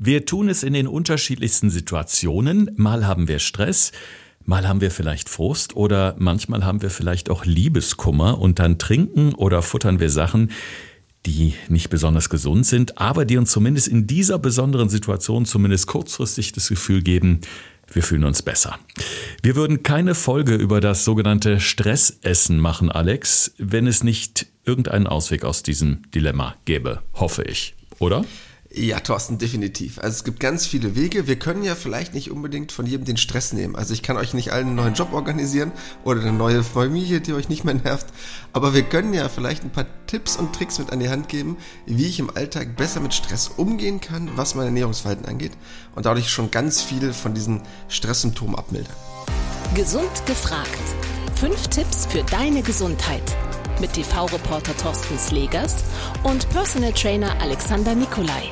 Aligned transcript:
Wir 0.00 0.24
tun 0.24 0.48
es 0.48 0.62
in 0.62 0.74
den 0.74 0.86
unterschiedlichsten 0.86 1.70
Situationen. 1.70 2.70
Mal 2.76 3.04
haben 3.04 3.26
wir 3.26 3.40
Stress, 3.40 3.90
mal 4.44 4.68
haben 4.68 4.80
wir 4.80 4.92
vielleicht 4.92 5.28
Frust 5.28 5.74
oder 5.74 6.14
manchmal 6.20 6.64
haben 6.64 6.82
wir 6.82 6.90
vielleicht 6.90 7.30
auch 7.30 7.44
Liebeskummer 7.44 8.38
und 8.38 8.60
dann 8.60 8.78
trinken 8.78 9.34
oder 9.34 9.60
futtern 9.60 9.98
wir 9.98 10.08
Sachen, 10.08 10.52
die 11.26 11.54
nicht 11.68 11.90
besonders 11.90 12.30
gesund 12.30 12.64
sind, 12.64 12.96
aber 12.98 13.24
die 13.24 13.38
uns 13.38 13.50
zumindest 13.50 13.88
in 13.88 14.06
dieser 14.06 14.38
besonderen 14.38 14.88
Situation 14.88 15.46
zumindest 15.46 15.88
kurzfristig 15.88 16.52
das 16.52 16.68
Gefühl 16.68 17.02
geben, 17.02 17.40
wir 17.92 18.04
fühlen 18.04 18.22
uns 18.22 18.40
besser. 18.42 18.78
Wir 19.42 19.56
würden 19.56 19.82
keine 19.82 20.14
Folge 20.14 20.54
über 20.54 20.80
das 20.80 21.04
sogenannte 21.04 21.58
Stressessen 21.58 22.60
machen, 22.60 22.92
Alex, 22.92 23.52
wenn 23.58 23.88
es 23.88 24.04
nicht 24.04 24.46
irgendeinen 24.64 25.08
Ausweg 25.08 25.44
aus 25.44 25.64
diesem 25.64 26.02
Dilemma 26.14 26.54
gäbe, 26.66 27.02
hoffe 27.14 27.42
ich, 27.42 27.74
oder? 27.98 28.24
Ja, 28.78 29.00
Thorsten, 29.00 29.38
definitiv. 29.38 29.98
Also 29.98 30.18
es 30.18 30.24
gibt 30.24 30.38
ganz 30.38 30.64
viele 30.64 30.94
Wege. 30.94 31.26
Wir 31.26 31.36
können 31.36 31.64
ja 31.64 31.74
vielleicht 31.74 32.14
nicht 32.14 32.30
unbedingt 32.30 32.70
von 32.70 32.86
jedem 32.86 33.04
den 33.04 33.16
Stress 33.16 33.52
nehmen. 33.52 33.74
Also 33.74 33.92
ich 33.92 34.04
kann 34.04 34.16
euch 34.16 34.34
nicht 34.34 34.52
allen 34.52 34.68
einen 34.68 34.76
neuen 34.76 34.94
Job 34.94 35.12
organisieren 35.12 35.72
oder 36.04 36.20
eine 36.20 36.32
neue 36.32 36.62
Familie, 36.62 37.20
die 37.20 37.32
euch 37.32 37.48
nicht 37.48 37.64
mehr 37.64 37.74
nervt. 37.74 38.06
Aber 38.52 38.74
wir 38.74 38.84
können 38.84 39.12
ja 39.14 39.28
vielleicht 39.28 39.64
ein 39.64 39.70
paar 39.70 39.86
Tipps 40.06 40.36
und 40.36 40.54
Tricks 40.54 40.78
mit 40.78 40.92
an 40.92 41.00
die 41.00 41.08
Hand 41.08 41.28
geben, 41.28 41.56
wie 41.86 42.06
ich 42.06 42.20
im 42.20 42.30
Alltag 42.30 42.76
besser 42.76 43.00
mit 43.00 43.14
Stress 43.14 43.48
umgehen 43.56 44.00
kann, 44.00 44.30
was 44.36 44.54
mein 44.54 44.66
Ernährungsverhalten 44.66 45.26
angeht 45.26 45.52
und 45.96 46.06
dadurch 46.06 46.30
schon 46.30 46.52
ganz 46.52 46.80
viel 46.80 47.12
von 47.12 47.34
diesen 47.34 47.62
Stresssymptomen 47.88 48.54
abmilde. 48.54 48.90
Gesund 49.74 50.24
gefragt. 50.26 50.68
Fünf 51.34 51.66
Tipps 51.66 52.06
für 52.06 52.22
deine 52.22 52.62
Gesundheit 52.62 53.36
mit 53.80 53.92
TV-Reporter 53.92 54.76
Thorsten 54.76 55.18
Slegers 55.18 55.82
und 56.22 56.48
Personal 56.50 56.92
Trainer 56.92 57.40
Alexander 57.40 57.94
Nikolai. 57.96 58.50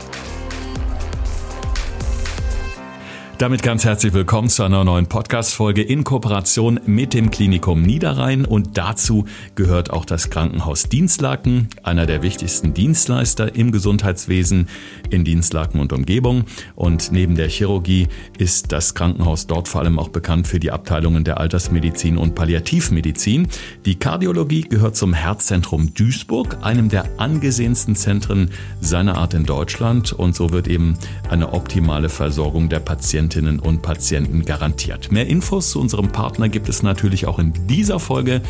Damit 3.38 3.62
ganz 3.62 3.84
herzlich 3.84 4.14
willkommen 4.14 4.48
zu 4.48 4.62
einer 4.62 4.82
neuen 4.82 5.08
Podcast-Folge 5.08 5.82
in 5.82 6.04
Kooperation 6.04 6.80
mit 6.86 7.12
dem 7.12 7.30
Klinikum 7.30 7.82
Niederrhein 7.82 8.46
und 8.46 8.78
dazu 8.78 9.26
gehört 9.56 9.90
auch 9.90 10.06
das 10.06 10.30
Krankenhaus 10.30 10.84
Dienstlaken, 10.84 11.68
einer 11.82 12.06
der 12.06 12.22
wichtigsten 12.22 12.72
Dienstleister 12.72 13.54
im 13.54 13.72
Gesundheitswesen 13.72 14.70
in 15.10 15.24
Dienstlaken 15.24 15.80
und 15.80 15.92
Umgebung. 15.92 16.44
Und 16.76 17.12
neben 17.12 17.34
der 17.34 17.50
Chirurgie 17.50 18.08
ist 18.38 18.72
das 18.72 18.94
Krankenhaus 18.94 19.46
dort 19.46 19.68
vor 19.68 19.82
allem 19.82 19.98
auch 19.98 20.08
bekannt 20.08 20.46
für 20.46 20.58
die 20.58 20.70
Abteilungen 20.70 21.22
der 21.22 21.38
Altersmedizin 21.38 22.16
und 22.16 22.34
Palliativmedizin. 22.34 23.48
Die 23.84 23.96
Kardiologie 23.96 24.62
gehört 24.62 24.96
zum 24.96 25.12
Herzzentrum 25.12 25.92
Duisburg, 25.92 26.56
einem 26.62 26.88
der 26.88 27.20
angesehensten 27.20 27.96
Zentren 27.96 28.50
seiner 28.80 29.18
Art 29.18 29.34
in 29.34 29.44
Deutschland 29.44 30.14
und 30.14 30.34
so 30.34 30.52
wird 30.52 30.68
eben 30.68 30.96
eine 31.28 31.52
optimale 31.52 32.08
Versorgung 32.08 32.70
der 32.70 32.80
Patienten 32.80 33.25
Patientinnen 33.26 33.58
und 33.58 33.82
Patienten 33.82 34.44
garantiert. 34.44 35.10
Mehr 35.10 35.26
Infos 35.26 35.72
zu 35.72 35.80
unserem 35.80 36.12
Partner 36.12 36.48
gibt 36.48 36.68
es 36.68 36.84
natürlich 36.84 37.26
auch 37.26 37.40
in 37.40 37.52
dieser 37.66 37.98
Folge 37.98 38.40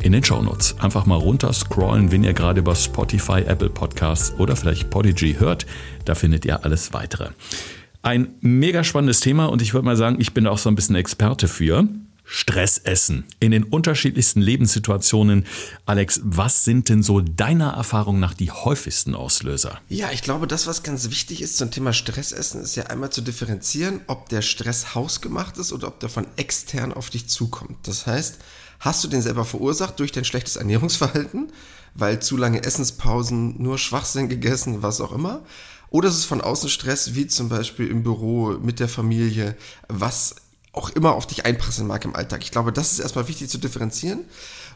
in 0.00 0.12
den 0.12 0.22
Shownotes. 0.22 0.76
Einfach 0.78 1.06
mal 1.06 1.16
runter 1.16 1.52
scrollen, 1.52 2.12
wenn 2.12 2.22
ihr 2.22 2.32
gerade 2.32 2.60
über 2.60 2.76
Spotify, 2.76 3.40
Apple 3.40 3.68
Podcasts 3.68 4.32
oder 4.38 4.54
vielleicht 4.54 4.90
Podigy 4.90 5.34
hört. 5.40 5.66
Da 6.04 6.14
findet 6.14 6.44
ihr 6.44 6.64
alles 6.64 6.92
weitere. 6.92 7.30
Ein 8.02 8.28
mega 8.40 8.84
spannendes 8.84 9.18
Thema 9.18 9.46
und 9.46 9.60
ich 9.60 9.74
würde 9.74 9.86
mal 9.86 9.96
sagen, 9.96 10.18
ich 10.20 10.32
bin 10.32 10.46
auch 10.46 10.58
so 10.58 10.68
ein 10.68 10.76
bisschen 10.76 10.94
Experte 10.94 11.48
für. 11.48 11.88
Stressessen 12.24 13.24
in 13.40 13.50
den 13.50 13.64
unterschiedlichsten 13.64 14.40
Lebenssituationen. 14.40 15.46
Alex, 15.86 16.20
was 16.24 16.64
sind 16.64 16.88
denn 16.88 17.02
so 17.02 17.20
deiner 17.20 17.72
Erfahrung 17.72 18.20
nach 18.20 18.34
die 18.34 18.50
häufigsten 18.50 19.14
Auslöser? 19.14 19.80
Ja, 19.88 20.10
ich 20.12 20.22
glaube, 20.22 20.46
das, 20.46 20.66
was 20.66 20.82
ganz 20.82 21.10
wichtig 21.10 21.42
ist 21.42 21.58
zum 21.58 21.70
Thema 21.70 21.92
Stressessen, 21.92 22.62
ist 22.62 22.76
ja 22.76 22.84
einmal 22.84 23.10
zu 23.10 23.20
differenzieren, 23.20 24.00
ob 24.06 24.28
der 24.28 24.42
Stress 24.42 24.94
hausgemacht 24.94 25.58
ist 25.58 25.72
oder 25.72 25.88
ob 25.88 26.00
der 26.00 26.08
von 26.08 26.26
extern 26.36 26.92
auf 26.92 27.10
dich 27.10 27.28
zukommt. 27.28 27.76
Das 27.86 28.06
heißt, 28.06 28.38
hast 28.80 29.04
du 29.04 29.08
den 29.08 29.22
selber 29.22 29.44
verursacht 29.44 29.98
durch 30.00 30.12
dein 30.12 30.24
schlechtes 30.24 30.56
Ernährungsverhalten, 30.56 31.52
weil 31.94 32.20
zu 32.20 32.36
lange 32.36 32.62
Essenspausen, 32.62 33.62
nur 33.62 33.78
Schwachsinn 33.78 34.28
gegessen, 34.28 34.82
was 34.82 35.00
auch 35.00 35.12
immer? 35.12 35.42
Oder 35.90 36.08
ist 36.08 36.16
es 36.16 36.24
von 36.24 36.40
außen 36.40 36.70
Stress, 36.70 37.14
wie 37.14 37.26
zum 37.26 37.50
Beispiel 37.50 37.88
im 37.88 38.02
Büro, 38.02 38.56
mit 38.62 38.80
der 38.80 38.88
Familie, 38.88 39.56
was 39.88 40.36
auch 40.72 40.90
immer 40.90 41.14
auf 41.14 41.26
dich 41.26 41.44
einprasseln 41.44 41.86
mag 41.86 42.04
im 42.04 42.16
Alltag. 42.16 42.42
Ich 42.42 42.50
glaube, 42.50 42.72
das 42.72 42.92
ist 42.92 43.00
erstmal 43.00 43.28
wichtig 43.28 43.48
zu 43.50 43.58
differenzieren, 43.58 44.24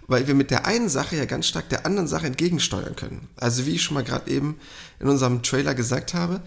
weil 0.07 0.27
wir 0.27 0.35
mit 0.35 0.51
der 0.51 0.67
einen 0.67 0.89
Sache 0.89 1.17
ja 1.17 1.25
ganz 1.25 1.47
stark 1.47 1.69
der 1.71 1.87
anderen 1.87 2.07
Sache 2.07 2.27
entgegensteuern 2.27 2.97
können. 2.97 3.29
Also 3.37 3.67
wie 3.67 3.75
ich 3.75 3.83
schon 3.83 3.95
mal 3.95 4.05
gerade 4.05 4.31
eben 4.31 4.59
in 5.01 5.09
unserem 5.09 5.43
Trailer 5.43 5.75
gesagt 5.75 6.15
habe, 6.15 6.43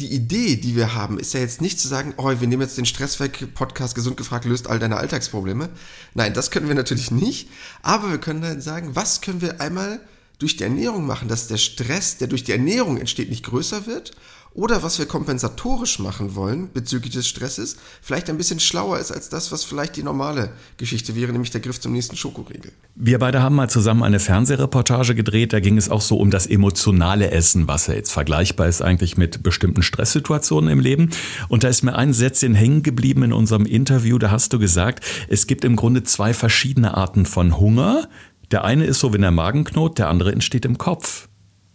die 0.00 0.12
Idee, 0.12 0.56
die 0.56 0.74
wir 0.74 0.94
haben, 0.94 1.18
ist 1.20 1.34
ja 1.34 1.40
jetzt 1.40 1.60
nicht 1.60 1.78
zu 1.78 1.86
sagen, 1.86 2.14
oh, 2.16 2.28
wir 2.28 2.48
nehmen 2.48 2.62
jetzt 2.62 2.76
den 2.76 2.84
Stress 2.84 3.20
weg, 3.20 3.54
Podcast 3.54 3.94
gesund 3.94 4.16
gefragt 4.16 4.44
löst 4.44 4.66
all 4.66 4.80
deine 4.80 4.96
Alltagsprobleme. 4.96 5.68
Nein, 6.14 6.34
das 6.34 6.50
können 6.50 6.66
wir 6.66 6.74
natürlich 6.74 7.12
nicht. 7.12 7.48
Aber 7.82 8.10
wir 8.10 8.18
können 8.18 8.42
dann 8.42 8.60
sagen, 8.60 8.96
was 8.96 9.20
können 9.20 9.40
wir 9.40 9.60
einmal 9.60 10.00
durch 10.38 10.56
die 10.56 10.64
Ernährung 10.64 11.06
machen, 11.06 11.28
dass 11.28 11.46
der 11.46 11.58
Stress, 11.58 12.18
der 12.18 12.26
durch 12.26 12.42
die 12.42 12.52
Ernährung 12.52 12.98
entsteht, 12.98 13.30
nicht 13.30 13.44
größer 13.44 13.86
wird 13.86 14.12
oder 14.54 14.84
was 14.84 15.00
wir 15.00 15.06
kompensatorisch 15.06 15.98
machen 15.98 16.36
wollen 16.36 16.70
bezüglich 16.72 17.12
des 17.12 17.26
Stresses, 17.26 17.76
vielleicht 18.00 18.30
ein 18.30 18.38
bisschen 18.38 18.60
schlauer 18.60 19.00
ist 19.00 19.10
als 19.10 19.28
das, 19.28 19.50
was 19.50 19.64
vielleicht 19.64 19.96
die 19.96 20.04
normale 20.04 20.50
Geschichte 20.76 21.16
wäre, 21.16 21.32
nämlich 21.32 21.50
der 21.50 21.60
Griff 21.60 21.80
zum 21.80 21.92
nächsten 21.92 22.16
Schokoriegel. 22.16 22.70
Wir 22.94 23.18
beide 23.18 23.42
haben 23.42 23.56
mal 23.56 23.68
zusammen 23.68 24.04
eine 24.04 24.20
Fernsehreportage 24.20 25.16
gedreht, 25.16 25.52
da 25.52 25.58
ging 25.58 25.76
es 25.76 25.90
auch 25.90 26.00
so 26.00 26.18
um 26.18 26.30
das 26.30 26.46
emotionale 26.46 27.32
Essen, 27.32 27.66
was 27.66 27.88
ja 27.88 27.94
jetzt 27.94 28.12
vergleichbar 28.12 28.68
ist 28.68 28.80
eigentlich 28.80 29.16
mit 29.16 29.42
bestimmten 29.42 29.82
Stresssituationen 29.82 30.70
im 30.70 30.78
Leben. 30.78 31.10
Und 31.48 31.64
da 31.64 31.68
ist 31.68 31.82
mir 31.82 31.96
ein 31.96 32.12
Sätzchen 32.12 32.54
hängen 32.54 32.84
geblieben 32.84 33.24
in 33.24 33.32
unserem 33.32 33.66
Interview, 33.66 34.18
da 34.18 34.30
hast 34.30 34.52
du 34.52 34.60
gesagt, 34.60 35.04
es 35.28 35.48
gibt 35.48 35.64
im 35.64 35.74
Grunde 35.74 36.04
zwei 36.04 36.32
verschiedene 36.32 36.96
Arten 36.96 37.26
von 37.26 37.58
Hunger. 37.58 38.08
Der 38.52 38.62
eine 38.62 38.84
ist 38.84 39.00
so, 39.00 39.12
wenn 39.12 39.22
der 39.22 39.32
Magen 39.32 39.64
knurrt, 39.64 39.98
der 39.98 40.08
andere 40.08 40.30
entsteht 40.30 40.64
im 40.64 40.78
Kopf. 40.78 41.28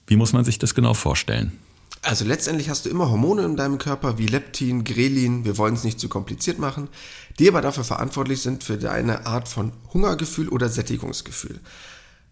Wie 0.07 0.15
muss 0.15 0.31
man 0.31 0.45
sich 0.45 0.59
das 0.59 0.73
genau 0.73 0.93
vorstellen? 0.93 1.51
Also 2.01 2.23
letztendlich 2.23 2.69
hast 2.69 2.85
du 2.85 2.89
immer 2.89 3.09
Hormone 3.09 3.43
in 3.43 3.57
deinem 3.57 3.77
Körper 3.77 4.17
wie 4.17 4.27
Leptin, 4.27 4.85
Grelin, 4.85 5.43
wir 5.43 5.57
wollen 5.57 5.73
es 5.73 5.83
nicht 5.83 5.99
zu 5.99 6.07
kompliziert 6.07 6.57
machen, 6.57 6.87
die 7.39 7.47
aber 7.47 7.61
dafür 7.61 7.83
verantwortlich 7.83 8.41
sind 8.41 8.63
für 8.63 8.77
deine 8.77 9.25
Art 9.25 9.49
von 9.49 9.73
Hungergefühl 9.93 10.47
oder 10.47 10.69
Sättigungsgefühl. 10.69 11.59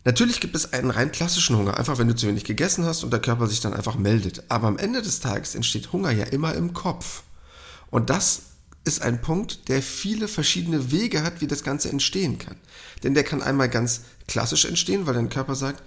Natürlich 0.06 0.40
gibt 0.40 0.56
es 0.56 0.72
einen 0.72 0.90
rein 0.90 1.12
klassischen 1.12 1.58
Hunger, 1.58 1.78
einfach 1.78 1.98
wenn 1.98 2.08
du 2.08 2.16
zu 2.16 2.28
wenig 2.28 2.46
gegessen 2.46 2.86
hast 2.86 3.04
und 3.04 3.12
der 3.12 3.20
Körper 3.20 3.48
sich 3.48 3.60
dann 3.60 3.74
einfach 3.74 3.98
meldet. 3.98 4.42
Aber 4.48 4.68
am 4.68 4.78
Ende 4.78 5.02
des 5.02 5.20
Tages 5.20 5.54
entsteht 5.54 5.92
Hunger 5.92 6.12
ja 6.12 6.24
immer 6.24 6.54
im 6.56 6.74
Kopf. 6.74 7.24
Und 7.90 8.10
das 8.10 8.44
ist 8.86 9.02
ein 9.02 9.22
Punkt, 9.22 9.68
der 9.68 9.82
viele 9.82 10.30
verschiedene 10.30 10.92
Wege 10.92 11.24
hat, 11.24 11.42
wie 11.42 11.48
das 11.48 11.62
Ganze 11.62 11.90
entstehen 11.90 12.38
kann. 12.40 12.56
Denn 13.04 13.16
der 13.16 13.26
kann 13.26 13.42
einmal 13.42 13.68
ganz 13.68 14.04
klassisch 14.30 14.64
entstehen, 14.64 15.06
weil 15.06 15.14
dein 15.14 15.28
Körper 15.28 15.56
sagt, 15.56 15.84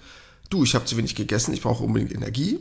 du, 0.51 0.63
ich 0.63 0.75
habe 0.75 0.85
zu 0.85 0.97
wenig 0.97 1.15
gegessen, 1.15 1.51
ich 1.55 1.61
brauche 1.61 1.83
unbedingt 1.83 2.13
Energie. 2.13 2.59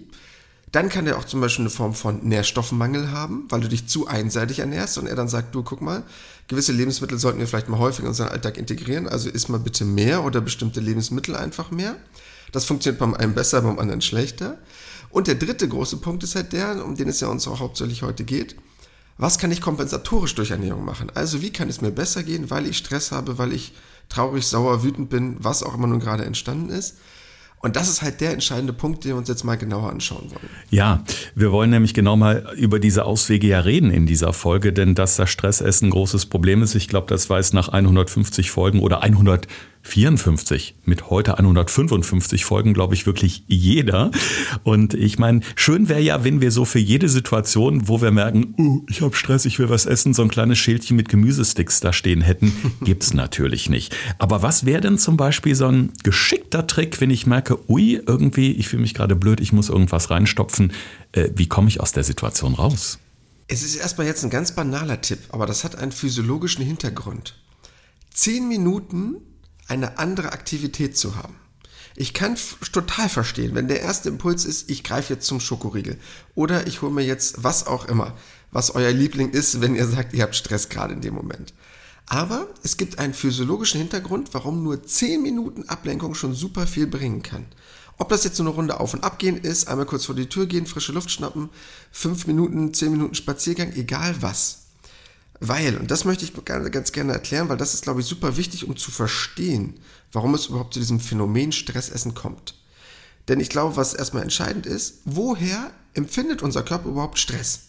Dann 0.72 0.88
kann 0.88 1.06
er 1.06 1.18
auch 1.18 1.24
zum 1.24 1.40
Beispiel 1.40 1.64
eine 1.64 1.70
Form 1.70 1.94
von 1.94 2.20
Nährstoffmangel 2.22 3.10
haben, 3.10 3.46
weil 3.48 3.60
du 3.60 3.68
dich 3.68 3.88
zu 3.88 4.06
einseitig 4.06 4.60
ernährst 4.60 4.98
und 4.98 5.06
er 5.06 5.16
dann 5.16 5.28
sagt, 5.28 5.54
du 5.54 5.64
guck 5.64 5.80
mal, 5.80 6.04
gewisse 6.46 6.72
Lebensmittel 6.72 7.18
sollten 7.18 7.40
wir 7.40 7.48
vielleicht 7.48 7.68
mal 7.68 7.80
häufig 7.80 8.00
in 8.00 8.08
unseren 8.08 8.28
Alltag 8.28 8.56
integrieren, 8.56 9.08
also 9.08 9.28
isst 9.28 9.48
mal 9.48 9.58
bitte 9.58 9.84
mehr 9.84 10.24
oder 10.24 10.40
bestimmte 10.40 10.80
Lebensmittel 10.80 11.34
einfach 11.34 11.72
mehr. 11.72 11.96
Das 12.52 12.64
funktioniert 12.64 13.00
beim 13.00 13.14
einen 13.14 13.34
besser, 13.34 13.62
beim 13.62 13.78
anderen 13.78 14.00
schlechter. 14.00 14.58
Und 15.10 15.26
der 15.26 15.34
dritte 15.34 15.68
große 15.68 15.96
Punkt 15.96 16.22
ist 16.22 16.36
halt 16.36 16.52
der, 16.52 16.84
um 16.84 16.96
den 16.96 17.08
es 17.08 17.20
ja 17.20 17.28
uns 17.28 17.48
auch 17.48 17.58
hauptsächlich 17.58 18.02
heute 18.02 18.22
geht. 18.22 18.54
Was 19.18 19.38
kann 19.38 19.50
ich 19.50 19.60
kompensatorisch 19.60 20.34
durch 20.36 20.52
Ernährung 20.52 20.84
machen? 20.84 21.10
Also 21.14 21.42
wie 21.42 21.52
kann 21.52 21.68
es 21.68 21.80
mir 21.80 21.90
besser 21.90 22.22
gehen, 22.22 22.48
weil 22.48 22.66
ich 22.66 22.78
Stress 22.78 23.12
habe, 23.12 23.38
weil 23.38 23.52
ich 23.52 23.74
traurig, 24.08 24.46
sauer, 24.46 24.82
wütend 24.82 25.10
bin, 25.10 25.36
was 25.40 25.62
auch 25.62 25.74
immer 25.74 25.88
nun 25.88 26.00
gerade 26.00 26.24
entstanden 26.24 26.70
ist? 26.70 26.96
Und 27.62 27.76
das 27.76 27.90
ist 27.90 28.00
halt 28.00 28.22
der 28.22 28.32
entscheidende 28.32 28.72
Punkt, 28.72 29.04
den 29.04 29.10
wir 29.10 29.16
uns 29.16 29.28
jetzt 29.28 29.44
mal 29.44 29.56
genauer 29.56 29.90
anschauen 29.90 30.30
wollen. 30.30 30.48
Ja, 30.70 31.04
wir 31.34 31.52
wollen 31.52 31.68
nämlich 31.68 31.92
genau 31.92 32.16
mal 32.16 32.54
über 32.56 32.80
diese 32.80 33.04
Auswege 33.04 33.48
ja 33.48 33.60
reden 33.60 33.90
in 33.90 34.06
dieser 34.06 34.32
Folge, 34.32 34.72
denn 34.72 34.94
dass 34.94 35.16
das 35.16 35.28
Stressessen 35.28 35.88
ein 35.88 35.90
großes 35.90 36.26
Problem 36.26 36.62
ist, 36.62 36.74
ich 36.74 36.88
glaube, 36.88 37.06
das 37.08 37.28
weiß 37.28 37.52
nach 37.52 37.68
150 37.68 38.50
Folgen 38.50 38.80
oder 38.80 39.02
100 39.02 39.46
54 39.82 40.76
mit 40.84 41.10
heute 41.10 41.38
155 41.38 42.44
Folgen, 42.44 42.74
glaube 42.74 42.94
ich, 42.94 43.06
wirklich 43.06 43.44
jeder. 43.46 44.10
Und 44.62 44.94
ich 44.94 45.18
meine, 45.18 45.40
schön 45.56 45.88
wäre 45.88 46.00
ja, 46.00 46.22
wenn 46.22 46.40
wir 46.40 46.50
so 46.50 46.64
für 46.64 46.78
jede 46.78 47.08
Situation, 47.08 47.88
wo 47.88 48.02
wir 48.02 48.10
merken, 48.10 48.54
uh, 48.58 48.84
ich 48.88 49.00
habe 49.00 49.16
Stress, 49.16 49.46
ich 49.46 49.58
will 49.58 49.70
was 49.70 49.86
essen, 49.86 50.12
so 50.12 50.22
ein 50.22 50.28
kleines 50.28 50.58
Schälchen 50.58 50.96
mit 50.96 51.08
Gemüsesticks 51.08 51.80
da 51.80 51.92
stehen 51.92 52.20
hätten. 52.20 52.52
Gibt's 52.82 53.14
natürlich 53.14 53.70
nicht. 53.70 53.96
Aber 54.18 54.42
was 54.42 54.66
wäre 54.66 54.80
denn 54.80 54.98
zum 54.98 55.16
Beispiel 55.16 55.54
so 55.54 55.66
ein 55.66 55.92
geschickter 56.02 56.66
Trick, 56.66 57.00
wenn 57.00 57.10
ich 57.10 57.26
merke, 57.26 57.58
ui, 57.70 58.00
irgendwie, 58.06 58.52
ich 58.52 58.68
fühle 58.68 58.82
mich 58.82 58.94
gerade 58.94 59.16
blöd, 59.16 59.40
ich 59.40 59.52
muss 59.52 59.70
irgendwas 59.70 60.10
reinstopfen. 60.10 60.72
Äh, 61.12 61.30
wie 61.34 61.48
komme 61.48 61.68
ich 61.68 61.80
aus 61.80 61.92
der 61.92 62.04
Situation 62.04 62.54
raus? 62.54 62.98
Es 63.48 63.62
ist 63.62 63.76
erstmal 63.76 64.06
jetzt 64.06 64.22
ein 64.22 64.30
ganz 64.30 64.54
banaler 64.54 65.00
Tipp, 65.00 65.18
aber 65.30 65.46
das 65.46 65.64
hat 65.64 65.76
einen 65.76 65.90
physiologischen 65.90 66.64
Hintergrund. 66.64 67.34
Zehn 68.12 68.46
Minuten 68.46 69.16
eine 69.70 69.98
andere 69.98 70.32
Aktivität 70.32 70.96
zu 70.96 71.16
haben. 71.16 71.36
Ich 71.96 72.14
kann 72.14 72.36
total 72.72 73.08
verstehen, 73.08 73.54
wenn 73.54 73.68
der 73.68 73.80
erste 73.80 74.08
Impuls 74.08 74.44
ist, 74.44 74.70
ich 74.70 74.84
greife 74.84 75.14
jetzt 75.14 75.26
zum 75.26 75.40
Schokoriegel 75.40 75.98
oder 76.34 76.66
ich 76.66 76.82
hole 76.82 76.92
mir 76.92 77.04
jetzt 77.04 77.42
was 77.42 77.66
auch 77.66 77.86
immer, 77.86 78.16
was 78.52 78.74
euer 78.74 78.92
Liebling 78.92 79.30
ist, 79.30 79.60
wenn 79.60 79.74
ihr 79.74 79.86
sagt, 79.86 80.14
ihr 80.14 80.22
habt 80.22 80.36
Stress 80.36 80.68
gerade 80.68 80.94
in 80.94 81.00
dem 81.00 81.14
Moment. 81.14 81.52
Aber 82.06 82.48
es 82.62 82.76
gibt 82.76 82.98
einen 82.98 83.14
physiologischen 83.14 83.78
Hintergrund, 83.78 84.30
warum 84.32 84.62
nur 84.62 84.82
10 84.82 85.22
Minuten 85.22 85.68
Ablenkung 85.68 86.14
schon 86.14 86.34
super 86.34 86.66
viel 86.66 86.86
bringen 86.86 87.22
kann. 87.22 87.46
Ob 87.98 88.08
das 88.08 88.24
jetzt 88.24 88.36
so 88.36 88.42
eine 88.42 88.50
Runde 88.50 88.80
auf 88.80 88.94
und 88.94 89.04
ab 89.04 89.18
gehen 89.18 89.36
ist, 89.36 89.68
einmal 89.68 89.86
kurz 89.86 90.06
vor 90.06 90.14
die 90.14 90.28
Tür 90.28 90.46
gehen, 90.46 90.66
frische 90.66 90.92
Luft 90.92 91.10
schnappen, 91.10 91.50
5 91.92 92.26
Minuten, 92.26 92.72
10 92.72 92.90
Minuten 92.90 93.14
Spaziergang, 93.14 93.72
egal 93.74 94.16
was. 94.20 94.59
Weil, 95.40 95.78
und 95.78 95.90
das 95.90 96.04
möchte 96.04 96.24
ich 96.24 96.34
ganz 96.44 96.92
gerne 96.92 97.14
erklären, 97.14 97.48
weil 97.48 97.56
das 97.56 97.72
ist, 97.72 97.82
glaube 97.82 98.00
ich, 98.00 98.06
super 98.06 98.36
wichtig, 98.36 98.68
um 98.68 98.76
zu 98.76 98.90
verstehen, 98.90 99.80
warum 100.12 100.34
es 100.34 100.46
überhaupt 100.46 100.74
zu 100.74 100.80
diesem 100.80 101.00
Phänomen 101.00 101.50
Stressessen 101.50 102.14
kommt. 102.14 102.54
Denn 103.28 103.40
ich 103.40 103.48
glaube, 103.48 103.76
was 103.76 103.94
erstmal 103.94 104.22
entscheidend 104.22 104.66
ist, 104.66 105.00
woher 105.06 105.70
empfindet 105.94 106.42
unser 106.42 106.62
Körper 106.62 106.90
überhaupt 106.90 107.18
Stress? 107.18 107.60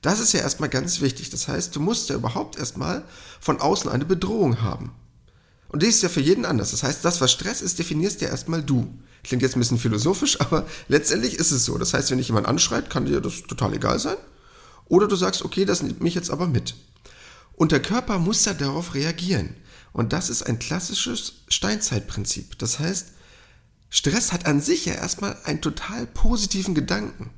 Das 0.00 0.20
ist 0.20 0.32
ja 0.32 0.40
erstmal 0.40 0.68
ganz 0.68 1.00
wichtig. 1.00 1.30
Das 1.30 1.48
heißt, 1.48 1.76
du 1.76 1.80
musst 1.80 2.08
ja 2.08 2.16
überhaupt 2.16 2.58
erstmal 2.58 3.04
von 3.40 3.60
außen 3.60 3.90
eine 3.90 4.04
Bedrohung 4.04 4.62
haben. 4.62 4.92
Und 5.68 5.82
die 5.82 5.86
ist 5.86 6.02
ja 6.02 6.08
für 6.08 6.20
jeden 6.20 6.44
anders. 6.44 6.72
Das 6.72 6.82
heißt, 6.82 7.04
das, 7.04 7.20
was 7.20 7.32
Stress 7.32 7.62
ist, 7.62 7.78
definierst 7.78 8.20
ja 8.20 8.28
erstmal 8.28 8.62
du. 8.62 8.92
Klingt 9.22 9.42
jetzt 9.42 9.56
ein 9.56 9.60
bisschen 9.60 9.78
philosophisch, 9.78 10.40
aber 10.40 10.66
letztendlich 10.88 11.34
ist 11.34 11.50
es 11.50 11.64
so. 11.64 11.78
Das 11.78 11.94
heißt, 11.94 12.10
wenn 12.10 12.18
dich 12.18 12.28
jemand 12.28 12.46
anschreit, 12.46 12.90
kann 12.90 13.06
dir 13.06 13.20
das 13.20 13.42
total 13.42 13.74
egal 13.74 13.98
sein. 13.98 14.16
Oder 14.86 15.08
du 15.08 15.16
sagst, 15.16 15.44
okay, 15.44 15.64
das 15.64 15.82
nimmt 15.82 16.00
mich 16.02 16.14
jetzt 16.14 16.30
aber 16.30 16.46
mit. 16.46 16.74
Und 17.54 17.72
der 17.72 17.82
Körper 17.82 18.18
muss 18.18 18.44
ja 18.44 18.54
darauf 18.54 18.94
reagieren. 18.94 19.56
Und 19.92 20.12
das 20.12 20.30
ist 20.30 20.42
ein 20.42 20.58
klassisches 20.58 21.34
Steinzeitprinzip. 21.48 22.58
Das 22.58 22.78
heißt, 22.78 23.08
Stress 23.90 24.32
hat 24.32 24.46
an 24.46 24.60
sich 24.60 24.86
ja 24.86 24.94
erstmal 24.94 25.36
einen 25.44 25.60
total 25.60 26.06
positiven 26.06 26.74
Gedanken. 26.74 27.30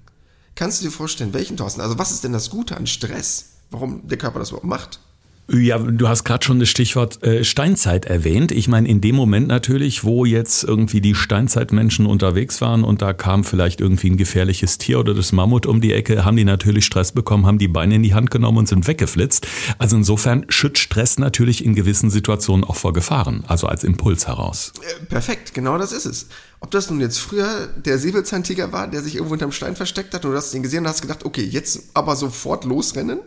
Kannst 0.55 0.81
du 0.81 0.84
dir 0.84 0.93
vorstellen, 0.93 1.34
welchen 1.34 1.56
Thorsten? 1.56 1.81
Also 1.81 1.99
was 1.99 2.12
ist 2.12 2.22
denn 2.22 2.32
das 2.32 2.50
Gute 2.50 2.76
an 2.76 2.87
Stress? 2.87 3.46
Warum 3.70 4.06
der 4.06 4.19
Körper 4.19 4.38
das 4.38 4.50
überhaupt 4.50 4.66
macht? 4.66 5.00
Ja, 5.46 5.79
du 5.79 6.08
hast 6.08 6.25
gerade 6.25 6.43
schon 6.43 6.58
das 6.58 6.70
Stichwort 6.70 7.23
äh, 7.23 7.44
Steinzeit 7.44 8.06
erwähnt. 8.06 8.50
Ich 8.50 8.67
meine, 8.67 8.88
in 8.88 9.02
dem 9.02 9.14
Moment 9.14 9.46
natürlich, 9.46 10.02
wo 10.02 10.25
jetzt 10.25 10.64
irgendwie 10.64 11.02
die 11.02 11.14
Steinzeitmenschen 11.14 12.06
unterwegs 12.06 12.62
waren 12.62 12.82
und 12.82 13.02
da 13.02 13.12
kam 13.12 13.44
vielleicht 13.44 13.82
irgendwie 13.82 14.08
ein 14.08 14.17
gefährliches 14.17 14.79
Tier 14.79 14.99
oder 14.99 15.12
das 15.12 15.32
Mammut 15.32 15.67
um 15.67 15.82
die 15.82 15.93
Ecke, 15.93 16.25
haben 16.25 16.38
die 16.38 16.44
natürlich 16.44 16.87
Stress 16.87 17.12
bekommen, 17.12 17.44
haben 17.44 17.58
die 17.58 17.69
Beine 17.69 17.96
in 17.96 18.02
die 18.02 18.14
Hand 18.14 18.31
genommen 18.31 18.56
und 18.56 18.69
sind 18.69 18.87
weggeflitzt. 18.87 19.46
Also 19.76 19.96
insofern 19.96 20.46
schützt 20.49 20.79
Stress 20.79 21.19
natürlich 21.19 21.62
in 21.62 21.75
gewissen 21.75 22.08
Situationen 22.08 22.64
auch 22.64 22.76
vor 22.76 22.94
Gefahren, 22.94 23.44
also 23.47 23.67
als 23.67 23.85
Impuls 23.85 24.26
heraus. 24.26 24.73
Äh, 24.81 25.05
perfekt, 25.05 25.52
genau 25.52 25.76
das 25.76 25.93
ist 25.93 26.06
es. 26.06 26.26
Ob 26.61 26.70
das 26.70 26.88
nun 26.88 27.00
jetzt 27.00 27.19
früher 27.19 27.69
der 27.85 27.99
Säbelzahntiger 27.99 28.73
war, 28.73 28.88
der 28.88 29.02
sich 29.02 29.17
irgendwo 29.17 29.35
hinterm 29.35 29.52
Stein 29.52 29.76
versteckt 29.76 30.14
hat 30.14 30.25
und 30.25 30.31
du 30.31 30.37
hast 30.38 30.55
ihn 30.55 30.62
gesehen 30.62 30.85
und 30.85 30.88
hast 30.88 31.02
gedacht, 31.02 31.26
okay, 31.26 31.44
jetzt 31.44 31.90
aber 31.93 32.17
sofort 32.17 32.64
losrennen 32.64 33.19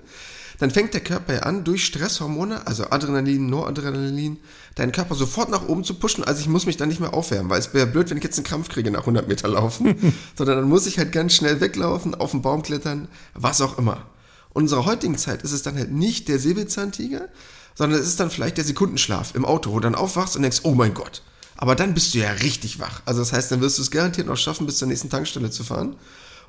dann 0.59 0.71
fängt 0.71 0.93
der 0.93 1.01
Körper 1.01 1.35
ja 1.35 1.39
an, 1.41 1.63
durch 1.63 1.85
Stresshormone, 1.85 2.65
also 2.65 2.89
Adrenalin, 2.89 3.47
Noradrenalin, 3.47 4.39
deinen 4.75 4.91
Körper 4.91 5.15
sofort 5.15 5.49
nach 5.49 5.67
oben 5.67 5.83
zu 5.83 5.93
pushen. 5.93 6.23
Also 6.23 6.41
ich 6.41 6.47
muss 6.47 6.65
mich 6.65 6.77
dann 6.77 6.89
nicht 6.89 6.99
mehr 6.99 7.13
aufwärmen, 7.13 7.49
weil 7.49 7.59
es 7.59 7.73
wäre 7.73 7.87
blöd, 7.87 8.09
wenn 8.09 8.17
ich 8.17 8.23
jetzt 8.23 8.37
einen 8.37 8.45
Krampf 8.45 8.69
kriege 8.69 8.89
nach 8.91 9.01
100 9.01 9.27
Meter 9.27 9.47
laufen, 9.47 10.13
sondern 10.35 10.57
dann 10.57 10.69
muss 10.69 10.87
ich 10.87 10.97
halt 10.97 11.11
ganz 11.11 11.33
schnell 11.33 11.61
weglaufen, 11.61 12.15
auf 12.15 12.31
den 12.31 12.41
Baum 12.41 12.63
klettern, 12.63 13.07
was 13.33 13.61
auch 13.61 13.77
immer. 13.77 14.05
Und 14.49 14.61
in 14.61 14.65
unserer 14.65 14.85
heutigen 14.85 15.17
Zeit 15.17 15.43
ist 15.43 15.51
es 15.51 15.61
dann 15.61 15.75
halt 15.75 15.91
nicht 15.91 16.27
der 16.27 16.39
Säbelzahntiger, 16.39 17.27
sondern 17.75 17.99
es 17.99 18.07
ist 18.07 18.19
dann 18.19 18.31
vielleicht 18.31 18.57
der 18.57 18.63
Sekundenschlaf 18.63 19.35
im 19.35 19.45
Auto, 19.45 19.71
wo 19.71 19.75
du 19.75 19.81
dann 19.81 19.95
aufwachst 19.95 20.35
und 20.35 20.41
denkst, 20.41 20.61
oh 20.63 20.73
mein 20.73 20.95
Gott. 20.95 21.21
Aber 21.57 21.75
dann 21.75 21.93
bist 21.93 22.13
du 22.13 22.19
ja 22.19 22.31
richtig 22.31 22.79
wach. 22.79 23.01
Also 23.05 23.19
das 23.19 23.33
heißt, 23.33 23.51
dann 23.51 23.61
wirst 23.61 23.77
du 23.77 23.83
es 23.83 23.91
garantiert 23.91 24.27
noch 24.27 24.37
schaffen, 24.37 24.65
bis 24.65 24.77
zur 24.77 24.87
nächsten 24.87 25.09
Tankstelle 25.09 25.51
zu 25.51 25.63
fahren, 25.63 25.95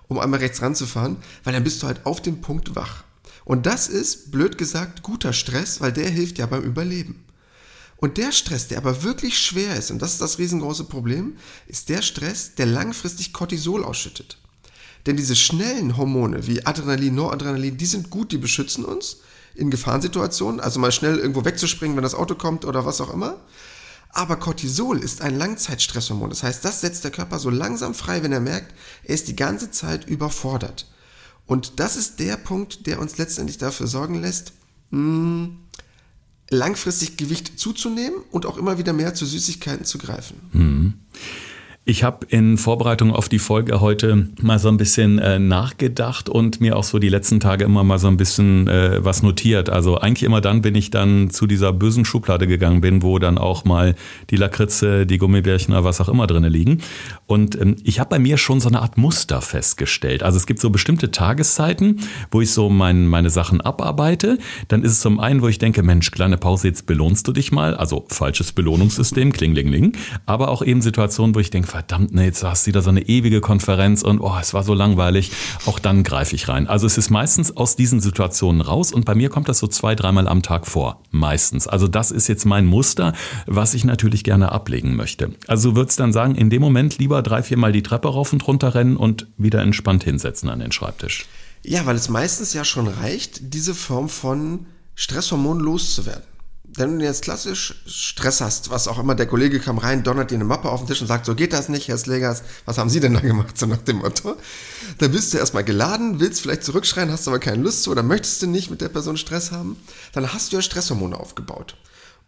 um 0.06 0.18
einmal 0.18 0.40
rechts 0.40 0.62
ranzufahren, 0.62 1.16
weil 1.44 1.52
dann 1.52 1.64
bist 1.64 1.82
du 1.82 1.86
halt 1.86 2.04
auf 2.06 2.22
dem 2.22 2.40
Punkt 2.40 2.74
wach. 2.74 3.04
Und 3.48 3.64
das 3.64 3.88
ist, 3.88 4.30
blöd 4.30 4.58
gesagt, 4.58 5.02
guter 5.02 5.32
Stress, 5.32 5.80
weil 5.80 5.90
der 5.90 6.10
hilft 6.10 6.36
ja 6.36 6.44
beim 6.44 6.62
Überleben. 6.62 7.24
Und 7.96 8.18
der 8.18 8.30
Stress, 8.30 8.68
der 8.68 8.76
aber 8.76 9.02
wirklich 9.04 9.38
schwer 9.38 9.74
ist, 9.74 9.90
und 9.90 10.02
das 10.02 10.12
ist 10.12 10.20
das 10.20 10.38
riesengroße 10.38 10.84
Problem, 10.84 11.38
ist 11.66 11.88
der 11.88 12.02
Stress, 12.02 12.56
der 12.56 12.66
langfristig 12.66 13.32
Cortisol 13.32 13.84
ausschüttet. 13.84 14.36
Denn 15.06 15.16
diese 15.16 15.34
schnellen 15.34 15.96
Hormone 15.96 16.46
wie 16.46 16.66
Adrenalin, 16.66 17.14
Noradrenalin, 17.14 17.78
die 17.78 17.86
sind 17.86 18.10
gut, 18.10 18.32
die 18.32 18.36
beschützen 18.36 18.84
uns 18.84 19.20
in 19.54 19.70
Gefahrensituationen, 19.70 20.60
also 20.60 20.78
mal 20.78 20.92
schnell 20.92 21.18
irgendwo 21.18 21.46
wegzuspringen, 21.46 21.96
wenn 21.96 22.02
das 22.02 22.14
Auto 22.14 22.34
kommt 22.34 22.66
oder 22.66 22.84
was 22.84 23.00
auch 23.00 23.14
immer. 23.14 23.40
Aber 24.10 24.36
Cortisol 24.36 24.98
ist 24.98 25.22
ein 25.22 25.38
Langzeitstresshormon. 25.38 26.28
Das 26.28 26.42
heißt, 26.42 26.62
das 26.66 26.82
setzt 26.82 27.02
der 27.02 27.12
Körper 27.12 27.38
so 27.38 27.48
langsam 27.48 27.94
frei, 27.94 28.22
wenn 28.22 28.32
er 28.32 28.40
merkt, 28.40 28.74
er 29.04 29.14
ist 29.14 29.26
die 29.26 29.36
ganze 29.36 29.70
Zeit 29.70 30.06
überfordert. 30.06 30.84
Und 31.48 31.80
das 31.80 31.96
ist 31.96 32.20
der 32.20 32.36
Punkt, 32.36 32.86
der 32.86 33.00
uns 33.00 33.16
letztendlich 33.16 33.56
dafür 33.56 33.86
sorgen 33.86 34.20
lässt, 34.20 34.52
hm, 34.90 35.56
langfristig 36.50 37.16
Gewicht 37.16 37.58
zuzunehmen 37.58 38.20
und 38.30 38.44
auch 38.44 38.58
immer 38.58 38.78
wieder 38.78 38.92
mehr 38.92 39.14
zu 39.14 39.24
Süßigkeiten 39.24 39.86
zu 39.86 39.96
greifen. 39.96 40.36
Mhm. 40.52 40.94
Ich 41.88 42.04
habe 42.04 42.26
in 42.28 42.58
Vorbereitung 42.58 43.14
auf 43.14 43.30
die 43.30 43.38
Folge 43.38 43.80
heute 43.80 44.28
mal 44.42 44.58
so 44.58 44.68
ein 44.68 44.76
bisschen 44.76 45.18
äh, 45.18 45.38
nachgedacht 45.38 46.28
und 46.28 46.60
mir 46.60 46.76
auch 46.76 46.84
so 46.84 46.98
die 46.98 47.08
letzten 47.08 47.40
Tage 47.40 47.64
immer 47.64 47.82
mal 47.82 47.98
so 47.98 48.08
ein 48.08 48.18
bisschen 48.18 48.68
äh, 48.68 49.02
was 49.02 49.22
notiert. 49.22 49.70
Also 49.70 49.96
eigentlich 49.96 50.24
immer 50.24 50.42
dann, 50.42 50.62
wenn 50.64 50.74
ich 50.74 50.90
dann 50.90 51.30
zu 51.30 51.46
dieser 51.46 51.72
bösen 51.72 52.04
Schublade 52.04 52.46
gegangen 52.46 52.82
bin, 52.82 53.02
wo 53.02 53.18
dann 53.18 53.38
auch 53.38 53.64
mal 53.64 53.94
die 54.28 54.36
Lakritze, 54.36 55.06
die 55.06 55.16
Gummibärchen 55.16 55.72
oder 55.72 55.82
was 55.82 55.98
auch 56.02 56.10
immer 56.10 56.26
drinne 56.26 56.50
liegen. 56.50 56.82
Und 57.24 57.58
ähm, 57.58 57.76
ich 57.84 58.00
habe 58.00 58.10
bei 58.10 58.18
mir 58.18 58.36
schon 58.36 58.60
so 58.60 58.68
eine 58.68 58.82
Art 58.82 58.98
Muster 58.98 59.40
festgestellt. 59.40 60.22
Also 60.22 60.36
es 60.36 60.46
gibt 60.46 60.60
so 60.60 60.68
bestimmte 60.68 61.10
Tageszeiten, 61.10 62.00
wo 62.30 62.42
ich 62.42 62.50
so 62.50 62.68
mein, 62.68 63.06
meine 63.06 63.30
Sachen 63.30 63.62
abarbeite. 63.62 64.36
Dann 64.68 64.82
ist 64.82 64.92
es 64.92 65.00
zum 65.00 65.20
einen, 65.20 65.40
wo 65.40 65.48
ich 65.48 65.56
denke, 65.56 65.82
Mensch, 65.82 66.10
kleine 66.10 66.36
Pause, 66.36 66.68
jetzt 66.68 66.84
belohnst 66.84 67.26
du 67.26 67.32
dich 67.32 67.50
mal. 67.50 67.74
Also 67.74 68.04
falsches 68.08 68.52
Belohnungssystem, 68.52 69.32
klinglingling. 69.32 69.92
Aber 70.26 70.50
auch 70.50 70.60
eben 70.60 70.82
Situationen, 70.82 71.34
wo 71.34 71.40
ich 71.40 71.48
denke, 71.48 71.77
verdammt, 71.78 72.12
ne, 72.12 72.24
jetzt 72.24 72.42
hast 72.42 72.66
du 72.66 72.70
wieder 72.70 72.82
so 72.82 72.90
eine 72.90 73.02
ewige 73.02 73.40
Konferenz 73.40 74.02
und 74.02 74.18
oh, 74.20 74.34
es 74.40 74.52
war 74.52 74.64
so 74.64 74.74
langweilig. 74.74 75.30
Auch 75.64 75.78
dann 75.78 76.02
greife 76.02 76.34
ich 76.34 76.48
rein. 76.48 76.66
Also 76.66 76.88
es 76.88 76.98
ist 76.98 77.08
meistens 77.08 77.56
aus 77.56 77.76
diesen 77.76 78.00
Situationen 78.00 78.62
raus 78.62 78.92
und 78.92 79.04
bei 79.04 79.14
mir 79.14 79.28
kommt 79.28 79.48
das 79.48 79.60
so 79.60 79.68
zwei, 79.68 79.94
dreimal 79.94 80.26
am 80.26 80.42
Tag 80.42 80.66
vor. 80.66 81.00
Meistens. 81.12 81.68
Also 81.68 81.86
das 81.86 82.10
ist 82.10 82.26
jetzt 82.26 82.44
mein 82.46 82.66
Muster, 82.66 83.12
was 83.46 83.74
ich 83.74 83.84
natürlich 83.84 84.24
gerne 84.24 84.50
ablegen 84.50 84.96
möchte. 84.96 85.30
Also 85.46 85.76
würdest 85.76 86.00
dann 86.00 86.12
sagen, 86.12 86.34
in 86.34 86.50
dem 86.50 86.62
Moment 86.62 86.98
lieber 86.98 87.22
drei, 87.22 87.44
viermal 87.44 87.70
die 87.70 87.84
Treppe 87.84 88.08
rauf 88.08 88.32
und 88.32 88.44
runter 88.48 88.74
rennen 88.74 88.96
und 88.96 89.28
wieder 89.36 89.62
entspannt 89.62 90.02
hinsetzen 90.02 90.48
an 90.48 90.58
den 90.58 90.72
Schreibtisch. 90.72 91.26
Ja, 91.62 91.86
weil 91.86 91.94
es 91.94 92.08
meistens 92.08 92.54
ja 92.54 92.64
schon 92.64 92.88
reicht, 92.88 93.54
diese 93.54 93.74
Form 93.74 94.08
von 94.08 94.66
Stresshormon 94.96 95.60
loszuwerden 95.60 96.24
wenn 96.78 96.98
du 96.98 97.04
jetzt 97.04 97.22
klassisch 97.22 97.82
Stress 97.86 98.40
hast, 98.40 98.70
was 98.70 98.88
auch 98.88 98.98
immer, 98.98 99.14
der 99.14 99.26
Kollege 99.26 99.60
kam 99.60 99.78
rein, 99.78 100.02
donnert 100.04 100.30
dir 100.30 100.36
eine 100.36 100.44
Mappe 100.44 100.68
auf 100.68 100.80
den 100.80 100.88
Tisch 100.88 101.00
und 101.00 101.06
sagt, 101.06 101.26
so 101.26 101.34
geht 101.34 101.52
das 101.52 101.68
nicht, 101.68 101.88
Herr 101.88 101.98
Slegers, 101.98 102.42
was 102.64 102.78
haben 102.78 102.90
Sie 102.90 103.00
denn 103.00 103.14
da 103.14 103.20
gemacht, 103.20 103.58
so 103.58 103.66
nach 103.66 103.78
dem 103.78 103.98
Motto. 103.98 104.36
Da 104.98 105.08
bist 105.08 105.34
du 105.34 105.38
erstmal 105.38 105.64
geladen, 105.64 106.20
willst 106.20 106.40
vielleicht 106.40 106.64
zurückschreien, 106.64 107.10
hast 107.10 107.28
aber 107.28 107.38
keine 107.38 107.62
Lust 107.62 107.82
zu 107.82 107.90
oder 107.90 108.02
möchtest 108.02 108.42
du 108.42 108.46
nicht 108.46 108.70
mit 108.70 108.80
der 108.80 108.88
Person 108.88 109.16
Stress 109.16 109.50
haben, 109.50 109.76
dann 110.12 110.32
hast 110.32 110.52
du 110.52 110.56
ja 110.56 110.62
Stresshormone 110.62 111.18
aufgebaut. 111.18 111.76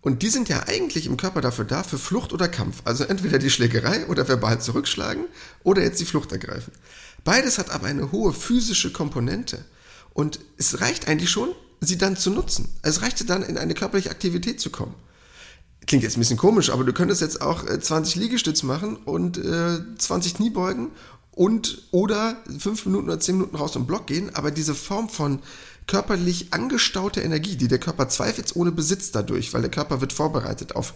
Und 0.03 0.23
die 0.23 0.31
sind 0.31 0.49
ja 0.49 0.65
eigentlich 0.67 1.07
im 1.07 1.17
Körper 1.17 1.43
dafür 1.43 1.65
da, 1.65 1.83
für 1.83 1.99
Flucht 1.99 2.33
oder 2.33 2.49
Kampf. 2.49 2.81
Also 2.85 3.05
entweder 3.05 3.39
die 3.39 3.51
Schlägerei 3.51 4.07
oder 4.07 4.27
verbal 4.27 4.61
zurückschlagen 4.61 5.27
oder 5.63 5.83
jetzt 5.83 6.01
die 6.01 6.07
Flucht 6.07 6.33
ergreifen. 6.33 6.73
Beides 7.23 7.59
hat 7.59 7.71
aber 7.71 7.87
eine 7.87 8.11
hohe 8.13 8.33
physische 8.33 8.93
Komponente. 8.93 9.65
Und 10.15 10.41
es 10.57 10.81
reicht 10.81 11.07
eigentlich 11.07 11.31
schon, 11.31 11.51
sie 11.81 11.99
dann 11.99 12.17
zu 12.17 12.31
nutzen. 12.31 12.69
Es 12.83 13.03
reichte 13.03 13.25
dann, 13.25 13.43
in 13.43 13.59
eine 13.59 13.75
körperliche 13.75 14.11
Aktivität 14.11 14.61
zu 14.61 14.71
kommen. 14.71 14.95
Klingt 15.87 16.05
jetzt 16.05 16.17
ein 16.17 16.21
bisschen 16.21 16.37
komisch, 16.37 16.71
aber 16.71 16.85
du 16.85 16.93
könntest 16.93 17.21
jetzt 17.21 17.41
auch 17.41 17.65
20 17.65 18.17
äh, 18.17 18.19
Liegestütz 18.21 18.63
machen 18.63 18.97
und 18.97 19.39
äh, 19.39 19.79
20 19.99 20.35
Kniebeugen 20.35 20.89
und 21.33 21.89
oder 21.91 22.37
5 22.59 22.87
Minuten 22.87 23.09
oder 23.09 23.19
10 23.19 23.37
Minuten 23.37 23.57
raus 23.57 23.77
im 23.77 23.87
Block 23.87 24.07
gehen, 24.07 24.35
aber 24.35 24.51
diese 24.51 24.75
Form 24.75 25.09
von 25.09 25.41
körperlich 25.87 26.53
angestauter 26.53 27.23
Energie, 27.25 27.57
die 27.57 27.67
der 27.67 27.81
Körper 27.81 28.09
zweifelsohne 28.09 28.73
besitzt 28.73 29.15
dadurch, 29.15 29.53
weil 29.55 29.63
der 29.63 29.71
Körper 29.71 30.01
wird 30.01 30.13
vorbereitet 30.13 30.77
auf 30.77 30.95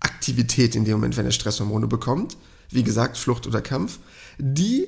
Aktivität 0.00 0.76
in 0.76 0.84
dem 0.84 0.94
Moment, 0.94 1.16
wenn 1.16 1.26
er 1.26 1.32
Stresshormone 1.32 1.88
bekommt, 1.88 2.36
wie 2.70 2.84
gesagt, 2.84 3.16
Flucht 3.16 3.46
oder 3.46 3.62
Kampf, 3.62 3.98
die 4.38 4.86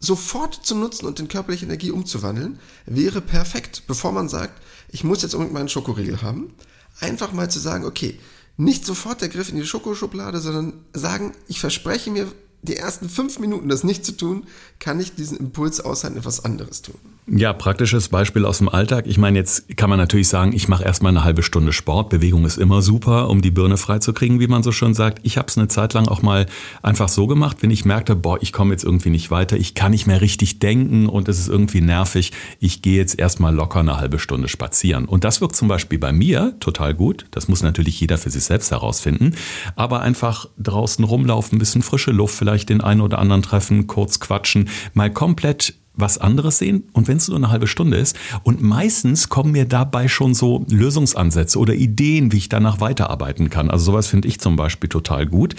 sofort 0.00 0.54
zu 0.54 0.74
nutzen 0.74 1.06
und 1.06 1.20
in 1.20 1.28
körperliche 1.28 1.64
Energie 1.64 1.90
umzuwandeln, 1.90 2.58
wäre 2.86 3.20
perfekt, 3.20 3.84
bevor 3.86 4.12
man 4.12 4.28
sagt, 4.28 4.62
ich 4.88 5.04
muss 5.04 5.22
jetzt 5.22 5.34
unbedingt 5.34 5.54
meinen 5.54 5.68
Schokoriegel 5.68 6.22
haben. 6.22 6.54
Einfach 7.00 7.32
mal 7.32 7.50
zu 7.50 7.58
sagen, 7.58 7.84
okay, 7.84 8.18
nicht 8.56 8.84
sofort 8.84 9.20
der 9.20 9.28
Griff 9.28 9.50
in 9.50 9.56
die 9.56 9.66
Schokoschublade, 9.66 10.40
sondern 10.40 10.84
sagen, 10.92 11.32
ich 11.46 11.60
verspreche 11.60 12.10
mir, 12.10 12.26
die 12.62 12.76
ersten 12.76 13.08
fünf 13.08 13.38
Minuten 13.38 13.68
das 13.68 13.84
nicht 13.84 14.04
zu 14.04 14.12
tun, 14.12 14.46
kann 14.80 14.98
ich 14.98 15.14
diesen 15.14 15.38
Impuls 15.38 15.80
aushalten, 15.80 16.18
etwas 16.18 16.44
anderes 16.44 16.82
tun. 16.82 16.98
Ja, 17.30 17.52
praktisches 17.52 18.08
Beispiel 18.08 18.46
aus 18.46 18.56
dem 18.56 18.70
Alltag. 18.70 19.06
Ich 19.06 19.18
meine, 19.18 19.38
jetzt 19.38 19.76
kann 19.76 19.90
man 19.90 19.98
natürlich 19.98 20.28
sagen, 20.28 20.54
ich 20.54 20.66
mache 20.66 20.82
erstmal 20.82 21.10
eine 21.10 21.24
halbe 21.24 21.42
Stunde 21.42 21.74
Sport. 21.74 22.08
Bewegung 22.08 22.46
ist 22.46 22.56
immer 22.56 22.80
super, 22.80 23.28
um 23.28 23.42
die 23.42 23.50
Birne 23.50 23.76
freizukriegen, 23.76 24.40
wie 24.40 24.46
man 24.46 24.62
so 24.62 24.72
schön 24.72 24.94
sagt. 24.94 25.18
Ich 25.24 25.36
habe 25.36 25.46
es 25.46 25.58
eine 25.58 25.68
Zeit 25.68 25.92
lang 25.92 26.08
auch 26.08 26.22
mal 26.22 26.46
einfach 26.80 27.10
so 27.10 27.26
gemacht, 27.26 27.58
wenn 27.60 27.70
ich 27.70 27.84
merkte, 27.84 28.16
boah, 28.16 28.38
ich 28.40 28.54
komme 28.54 28.72
jetzt 28.72 28.82
irgendwie 28.82 29.10
nicht 29.10 29.30
weiter, 29.30 29.58
ich 29.58 29.74
kann 29.74 29.90
nicht 29.90 30.06
mehr 30.06 30.22
richtig 30.22 30.58
denken 30.58 31.06
und 31.06 31.28
es 31.28 31.38
ist 31.38 31.48
irgendwie 31.48 31.82
nervig. 31.82 32.32
Ich 32.60 32.80
gehe 32.80 32.96
jetzt 32.96 33.18
erstmal 33.18 33.54
locker 33.54 33.80
eine 33.80 33.98
halbe 33.98 34.18
Stunde 34.18 34.48
spazieren. 34.48 35.04
Und 35.04 35.24
das 35.24 35.42
wirkt 35.42 35.54
zum 35.54 35.68
Beispiel 35.68 35.98
bei 35.98 36.14
mir 36.14 36.54
total 36.60 36.94
gut. 36.94 37.26
Das 37.32 37.46
muss 37.46 37.62
natürlich 37.62 38.00
jeder 38.00 38.16
für 38.16 38.30
sich 38.30 38.44
selbst 38.44 38.70
herausfinden. 38.70 39.34
Aber 39.76 40.00
einfach 40.00 40.48
draußen 40.58 41.04
rumlaufen, 41.04 41.56
ein 41.56 41.58
bisschen 41.58 41.82
frische 41.82 42.10
Luft, 42.10 42.36
vielleicht 42.36 42.70
den 42.70 42.80
einen 42.80 43.02
oder 43.02 43.18
anderen 43.18 43.42
treffen, 43.42 43.86
kurz 43.86 44.18
quatschen, 44.18 44.70
mal 44.94 45.12
komplett 45.12 45.74
was 45.98 46.18
anderes 46.18 46.58
sehen 46.58 46.84
und 46.92 47.08
wenn 47.08 47.18
es 47.18 47.28
nur 47.28 47.36
eine 47.36 47.50
halbe 47.50 47.66
Stunde 47.66 47.98
ist. 47.98 48.16
Und 48.42 48.62
meistens 48.62 49.28
kommen 49.28 49.52
mir 49.52 49.66
dabei 49.66 50.08
schon 50.08 50.34
so 50.34 50.64
Lösungsansätze 50.68 51.58
oder 51.58 51.74
Ideen, 51.74 52.32
wie 52.32 52.38
ich 52.38 52.48
danach 52.48 52.80
weiterarbeiten 52.80 53.50
kann. 53.50 53.70
Also 53.70 53.86
sowas 53.86 54.06
finde 54.06 54.28
ich 54.28 54.40
zum 54.40 54.56
Beispiel 54.56 54.88
total 54.88 55.26
gut. 55.26 55.54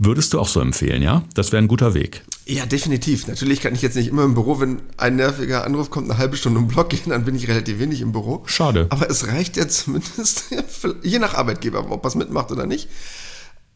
Würdest 0.00 0.32
du 0.32 0.38
auch 0.38 0.46
so 0.46 0.60
empfehlen, 0.60 1.02
ja? 1.02 1.24
Das 1.34 1.50
wäre 1.50 1.60
ein 1.60 1.66
guter 1.66 1.92
Weg. 1.92 2.22
Ja, 2.46 2.66
definitiv. 2.66 3.26
Natürlich 3.26 3.60
kann 3.60 3.74
ich 3.74 3.82
jetzt 3.82 3.96
nicht 3.96 4.06
immer 4.06 4.22
im 4.22 4.34
Büro, 4.34 4.60
wenn 4.60 4.80
ein 4.96 5.16
nerviger 5.16 5.64
Anruf 5.64 5.90
kommt, 5.90 6.08
eine 6.08 6.18
halbe 6.18 6.36
Stunde 6.36 6.60
im 6.60 6.68
Block 6.68 6.90
gehen, 6.90 7.10
dann 7.10 7.24
bin 7.24 7.34
ich 7.34 7.48
relativ 7.48 7.80
wenig 7.80 8.00
im 8.00 8.12
Büro. 8.12 8.44
Schade. 8.46 8.86
Aber 8.90 9.10
es 9.10 9.26
reicht 9.26 9.56
ja 9.56 9.66
zumindest, 9.66 10.44
je 11.02 11.18
nach 11.18 11.34
Arbeitgeber, 11.34 11.90
ob 11.90 12.04
was 12.04 12.14
mitmacht 12.14 12.52
oder 12.52 12.64
nicht. 12.64 12.88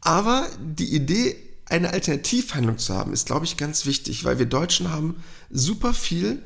Aber 0.01 0.47
die 0.61 0.95
Idee, 0.95 1.37
eine 1.73 1.93
Alternativhandlung 1.93 2.79
zu 2.79 2.95
haben, 2.95 3.13
ist, 3.13 3.27
glaube 3.27 3.47
ich, 3.47 3.57
ganz 3.57 3.87
wichtig, 3.87 4.25
weil 4.25 4.39
wir 4.39 4.47
Deutschen 4.47 4.91
haben 4.91 5.17
super 5.51 5.95
viel 5.95 6.43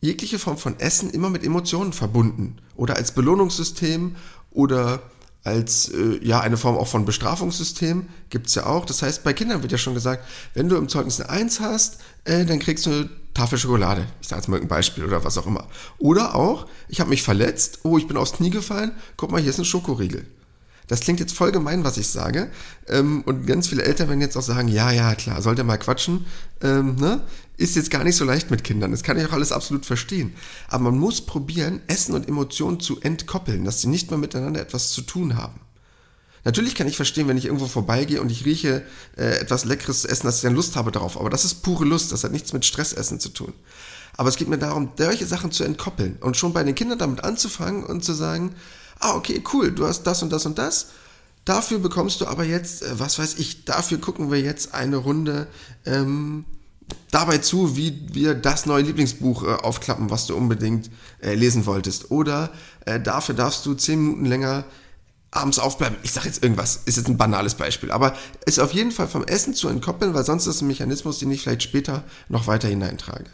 jegliche 0.00 0.38
Form 0.38 0.56
von 0.56 0.80
Essen 0.80 1.10
immer 1.10 1.30
mit 1.30 1.44
Emotionen 1.44 1.92
verbunden 1.92 2.56
oder 2.74 2.96
als 2.96 3.12
Belohnungssystem 3.12 4.16
oder 4.50 5.02
als 5.44 5.88
äh, 5.88 6.18
ja 6.22 6.40
eine 6.40 6.56
Form 6.56 6.76
auch 6.76 6.86
von 6.86 7.04
Bestrafungssystem 7.04 8.06
gibt's 8.30 8.54
ja 8.54 8.66
auch. 8.66 8.84
Das 8.84 9.02
heißt, 9.02 9.24
bei 9.24 9.32
Kindern 9.32 9.62
wird 9.62 9.72
ja 9.72 9.78
schon 9.78 9.94
gesagt, 9.94 10.24
wenn 10.54 10.68
du 10.68 10.76
im 10.76 10.88
Zeugnis 10.88 11.20
eine 11.20 11.30
Eins 11.30 11.60
hast, 11.60 11.98
äh, 12.24 12.44
dann 12.44 12.58
kriegst 12.58 12.86
du 12.86 12.90
eine 12.90 13.10
Tafel 13.34 13.58
Schokolade. 13.58 14.06
Ich 14.20 14.28
sage 14.28 14.40
jetzt 14.40 14.48
mal 14.48 14.60
ein 14.60 14.68
Beispiel 14.68 15.04
oder 15.04 15.24
was 15.24 15.38
auch 15.38 15.46
immer. 15.46 15.68
Oder 15.98 16.34
auch, 16.34 16.66
ich 16.88 17.00
habe 17.00 17.10
mich 17.10 17.22
verletzt, 17.22 17.80
oh, 17.82 17.98
ich 17.98 18.06
bin 18.06 18.16
aufs 18.16 18.32
Knie 18.32 18.50
gefallen, 18.50 18.92
guck 19.16 19.30
mal, 19.30 19.40
hier 19.40 19.50
ist 19.50 19.58
ein 19.58 19.64
Schokoriegel. 19.64 20.26
Das 20.88 21.00
klingt 21.00 21.20
jetzt 21.20 21.34
voll 21.34 21.52
gemein, 21.52 21.84
was 21.84 21.96
ich 21.96 22.08
sage. 22.08 22.50
Ähm, 22.88 23.22
und 23.22 23.46
ganz 23.46 23.68
viele 23.68 23.84
Eltern 23.84 24.08
werden 24.08 24.20
jetzt 24.20 24.36
auch 24.36 24.42
sagen, 24.42 24.68
ja, 24.68 24.90
ja, 24.90 25.14
klar, 25.14 25.40
sollte 25.42 25.64
mal 25.64 25.78
quatschen. 25.78 26.26
Ähm, 26.60 26.96
ne? 26.96 27.22
Ist 27.56 27.76
jetzt 27.76 27.90
gar 27.90 28.04
nicht 28.04 28.16
so 28.16 28.24
leicht 28.24 28.50
mit 28.50 28.64
Kindern. 28.64 28.90
Das 28.90 29.02
kann 29.02 29.18
ich 29.18 29.26
auch 29.26 29.32
alles 29.32 29.52
absolut 29.52 29.86
verstehen. 29.86 30.34
Aber 30.68 30.84
man 30.84 30.98
muss 30.98 31.20
probieren, 31.20 31.80
Essen 31.86 32.14
und 32.14 32.28
Emotionen 32.28 32.80
zu 32.80 33.00
entkoppeln, 33.00 33.64
dass 33.64 33.80
sie 33.80 33.88
nicht 33.88 34.10
mehr 34.10 34.18
miteinander 34.18 34.60
etwas 34.60 34.90
zu 34.90 35.02
tun 35.02 35.36
haben. 35.36 35.60
Natürlich 36.44 36.74
kann 36.74 36.88
ich 36.88 36.96
verstehen, 36.96 37.28
wenn 37.28 37.36
ich 37.36 37.44
irgendwo 37.44 37.68
vorbeigehe 37.68 38.20
und 38.20 38.32
ich 38.32 38.44
rieche 38.44 38.82
äh, 39.16 39.38
etwas 39.38 39.64
leckeres 39.64 40.02
zu 40.02 40.08
essen, 40.08 40.26
dass 40.26 40.36
ich 40.36 40.42
dann 40.42 40.56
Lust 40.56 40.74
habe 40.74 40.90
darauf. 40.90 41.18
Aber 41.18 41.30
das 41.30 41.44
ist 41.44 41.62
pure 41.62 41.84
Lust. 41.84 42.10
Das 42.10 42.24
hat 42.24 42.32
nichts 42.32 42.52
mit 42.52 42.64
Stressessen 42.64 43.20
zu 43.20 43.28
tun. 43.28 43.52
Aber 44.16 44.28
es 44.28 44.36
geht 44.36 44.48
mir 44.48 44.58
darum, 44.58 44.90
solche 44.98 45.26
Sachen 45.26 45.52
zu 45.52 45.64
entkoppeln 45.64 46.16
und 46.20 46.36
schon 46.36 46.52
bei 46.52 46.64
den 46.64 46.74
Kindern 46.74 46.98
damit 46.98 47.24
anzufangen 47.24 47.84
und 47.84 48.04
zu 48.04 48.12
sagen, 48.12 48.54
ah, 49.02 49.16
okay, 49.16 49.42
cool, 49.52 49.72
du 49.72 49.86
hast 49.86 50.04
das 50.04 50.22
und 50.22 50.32
das 50.32 50.46
und 50.46 50.58
das. 50.58 50.88
Dafür 51.44 51.80
bekommst 51.80 52.20
du 52.20 52.26
aber 52.26 52.44
jetzt, 52.44 52.82
äh, 52.82 52.98
was 52.98 53.18
weiß 53.18 53.34
ich, 53.38 53.64
dafür 53.64 53.98
gucken 53.98 54.30
wir 54.30 54.40
jetzt 54.40 54.74
eine 54.74 54.96
Runde 54.96 55.48
ähm, 55.84 56.44
dabei 57.10 57.38
zu, 57.38 57.76
wie 57.76 58.06
wir 58.12 58.34
das 58.34 58.66
neue 58.66 58.82
Lieblingsbuch 58.82 59.42
äh, 59.42 59.46
aufklappen, 59.46 60.10
was 60.10 60.26
du 60.26 60.36
unbedingt 60.36 60.90
äh, 61.20 61.34
lesen 61.34 61.66
wolltest. 61.66 62.10
Oder 62.10 62.50
äh, 62.86 63.00
dafür 63.00 63.34
darfst 63.34 63.66
du 63.66 63.74
zehn 63.74 64.00
Minuten 64.00 64.26
länger 64.26 64.64
abends 65.32 65.58
aufbleiben. 65.58 65.96
Ich 66.02 66.12
sage 66.12 66.26
jetzt 66.26 66.42
irgendwas, 66.42 66.82
ist 66.84 66.98
jetzt 66.98 67.08
ein 67.08 67.16
banales 67.16 67.54
Beispiel, 67.54 67.90
aber 67.90 68.14
ist 68.44 68.60
auf 68.60 68.72
jeden 68.72 68.90
Fall 68.90 69.08
vom 69.08 69.24
Essen 69.24 69.54
zu 69.54 69.68
entkoppeln, 69.68 70.12
weil 70.12 70.24
sonst 70.24 70.46
ist 70.46 70.60
ein 70.60 70.68
Mechanismus, 70.68 71.18
den 71.18 71.30
ich 71.30 71.42
vielleicht 71.42 71.62
später 71.62 72.04
noch 72.28 72.46
weiter 72.46 72.68
hineintrage. 72.68 73.24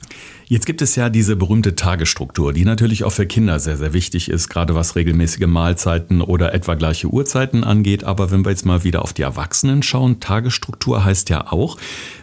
Jetzt 0.46 0.64
gibt 0.64 0.80
es 0.80 0.94
ja 0.94 1.10
diese 1.10 1.34
berühmte 1.34 1.74
Tagesstruktur, 1.74 2.52
die 2.52 2.64
natürlich 2.64 3.02
auch 3.02 3.10
für 3.10 3.26
Kinder 3.26 3.58
sehr, 3.58 3.76
sehr 3.76 3.92
wichtig 3.92 4.30
ist, 4.30 4.48
gerade 4.48 4.76
was 4.76 4.94
regelmäßige 4.94 5.46
Mahlzeiten 5.46 6.22
oder 6.22 6.54
etwa 6.54 6.74
gleiche 6.74 7.08
Uhrzeiten 7.08 7.64
angeht. 7.64 8.04
Aber 8.04 8.30
wenn 8.30 8.44
wir 8.44 8.50
jetzt 8.50 8.64
mal 8.64 8.84
wieder 8.84 9.02
auf 9.02 9.12
die 9.12 9.22
Erwachsenen 9.22 9.82
schauen, 9.82 10.20
Tagesstruktur 10.20 11.04
heißt 11.04 11.28
ja 11.30 11.52
auch, 11.52 11.78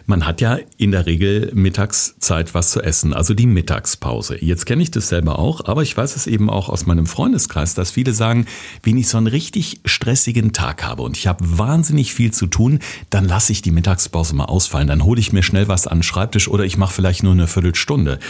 man 0.06 0.24
hat 0.24 0.40
ja 0.40 0.58
in 0.76 0.92
der 0.92 1.06
Regel 1.06 1.50
Mittagszeit 1.52 2.54
was 2.54 2.70
zu 2.70 2.80
essen, 2.80 3.12
also 3.12 3.34
die 3.34 3.46
Mittagspause. 3.46 4.42
Jetzt 4.42 4.64
kenne 4.64 4.82
ich 4.82 4.92
das 4.92 5.08
selber 5.08 5.38
auch, 5.38 5.64
aber 5.64 5.82
ich 5.82 5.96
weiß 5.96 6.14
es 6.14 6.28
eben 6.28 6.48
auch 6.48 6.68
aus 6.68 6.86
meinem 6.86 7.06
Freundeskreis, 7.06 7.74
dass 7.74 7.90
viele 7.90 8.12
sagen, 8.12 8.46
wenn 8.84 8.96
ich 8.96 9.08
so 9.08 9.18
einen 9.18 9.26
richtig 9.26 9.80
stressigen 9.84 10.52
Tag 10.52 10.84
habe 10.84 11.02
und 11.02 11.16
ich 11.16 11.26
habe 11.26 11.58
wahnsinnig 11.58 12.14
viel 12.14 12.30
zu 12.30 12.46
tun, 12.46 12.78
dann 13.10 13.26
lasse 13.26 13.50
ich 13.52 13.62
die 13.62 13.72
Mittagspause 13.72 14.34
mal 14.36 14.44
ausfallen. 14.44 14.86
Dann 14.86 15.04
hole 15.04 15.20
ich 15.20 15.32
mir 15.32 15.42
schnell 15.42 15.66
was 15.66 15.88
an 15.88 15.98
den 15.98 16.02
Schreibtisch 16.04 16.48
oder 16.48 16.64
ich 16.64 16.76
mache 16.76 16.94
vielleicht 16.94 17.24
nur 17.24 17.32
eine 17.32 17.48
Viertelstunde. 17.48 18.20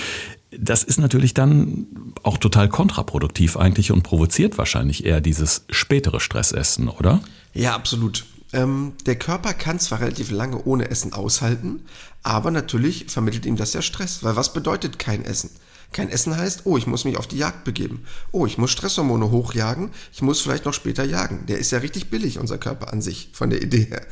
Das 0.59 0.83
ist 0.83 0.99
natürlich 0.99 1.35
dann 1.35 1.87
auch 2.23 2.39
total 2.39 2.71
kontraproduktiv 2.71 3.59
eigentlich 3.59 3.93
und 3.93 4.03
provoziert 4.03 4.57
wahrscheinlich 4.57 5.05
eher 5.05 5.21
dieses 5.21 5.67
spätere 5.69 6.21
Stressessen, 6.21 6.89
oder? 6.89 7.21
Ja, 7.53 7.75
absolut. 7.75 8.25
Ähm, 8.53 8.95
der 9.07 9.17
Körper 9.17 9.53
kann 9.55 9.81
zwar 9.81 10.01
relativ 10.01 10.31
lange 10.31 10.63
ohne 10.65 10.91
Essen 10.91 11.13
aushalten, 11.13 11.85
aber 12.23 12.51
natürlich 12.51 13.07
vermittelt 13.09 13.47
ihm 13.47 13.57
das 13.57 13.73
ja 13.73 13.83
Stress. 13.83 14.23
Weil 14.23 14.37
was 14.37 14.53
bedeutet 14.53 14.99
kein 14.99 15.25
Essen? 15.25 15.51
Kein 15.93 16.11
Essen 16.11 16.37
heißt, 16.37 16.63
oh, 16.65 16.77
ich 16.77 16.87
muss 16.87 17.05
mich 17.05 17.17
auf 17.17 17.27
die 17.27 17.39
Jagd 17.39 17.65
begeben. 17.65 18.05
Oh, 18.33 18.47
ich 18.47 18.59
muss 18.59 18.71
Stresshormone 18.71 19.31
hochjagen. 19.31 19.91
Ich 20.13 20.23
muss 20.23 20.41
vielleicht 20.41 20.65
noch 20.65 20.75
später 20.75 21.05
jagen. 21.05 21.47
Der 21.47 21.59
ist 21.59 21.71
ja 21.71 21.79
richtig 21.79 22.11
billig, 22.11 22.39
unser 22.39 22.59
Körper 22.59 22.93
an 22.93 23.01
sich, 23.01 23.31
von 23.33 23.51
der 23.51 23.63
Idee 23.63 23.85
her. 23.85 24.03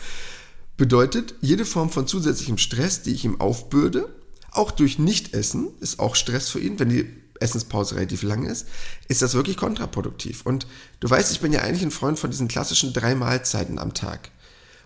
Bedeutet, 0.77 1.35
jede 1.41 1.65
Form 1.65 1.91
von 1.91 2.07
zusätzlichem 2.07 2.59
Stress, 2.59 3.03
die 3.03 3.13
ich 3.13 3.25
ihm 3.25 3.41
aufbürde, 3.41 4.09
auch 4.51 4.71
durch 4.71 4.99
Nichtessen, 4.99 5.69
ist 5.81 5.99
auch 5.99 6.17
Stress 6.17 6.49
für 6.49 6.61
ihn, 6.61 6.79
wenn 6.79 6.89
die 6.89 7.07
Essenspause 7.41 7.97
relativ 7.97 8.23
lang 8.23 8.47
ist, 8.47 8.67
ist 9.09 9.23
das 9.23 9.35
wirklich 9.35 9.57
kontraproduktiv. 9.57 10.43
Und 10.45 10.67
du 11.01 11.11
weißt, 11.11 11.33
ich 11.33 11.41
bin 11.41 11.53
ja 11.53 11.61
eigentlich 11.61 11.83
ein 11.83 11.91
Freund 11.91 12.19
von 12.19 12.31
diesen 12.31 12.49
klassischen 12.49 12.93
drei 12.93 13.15
Mahlzeiten 13.15 13.79
am 13.79 13.95
Tag 13.95 14.31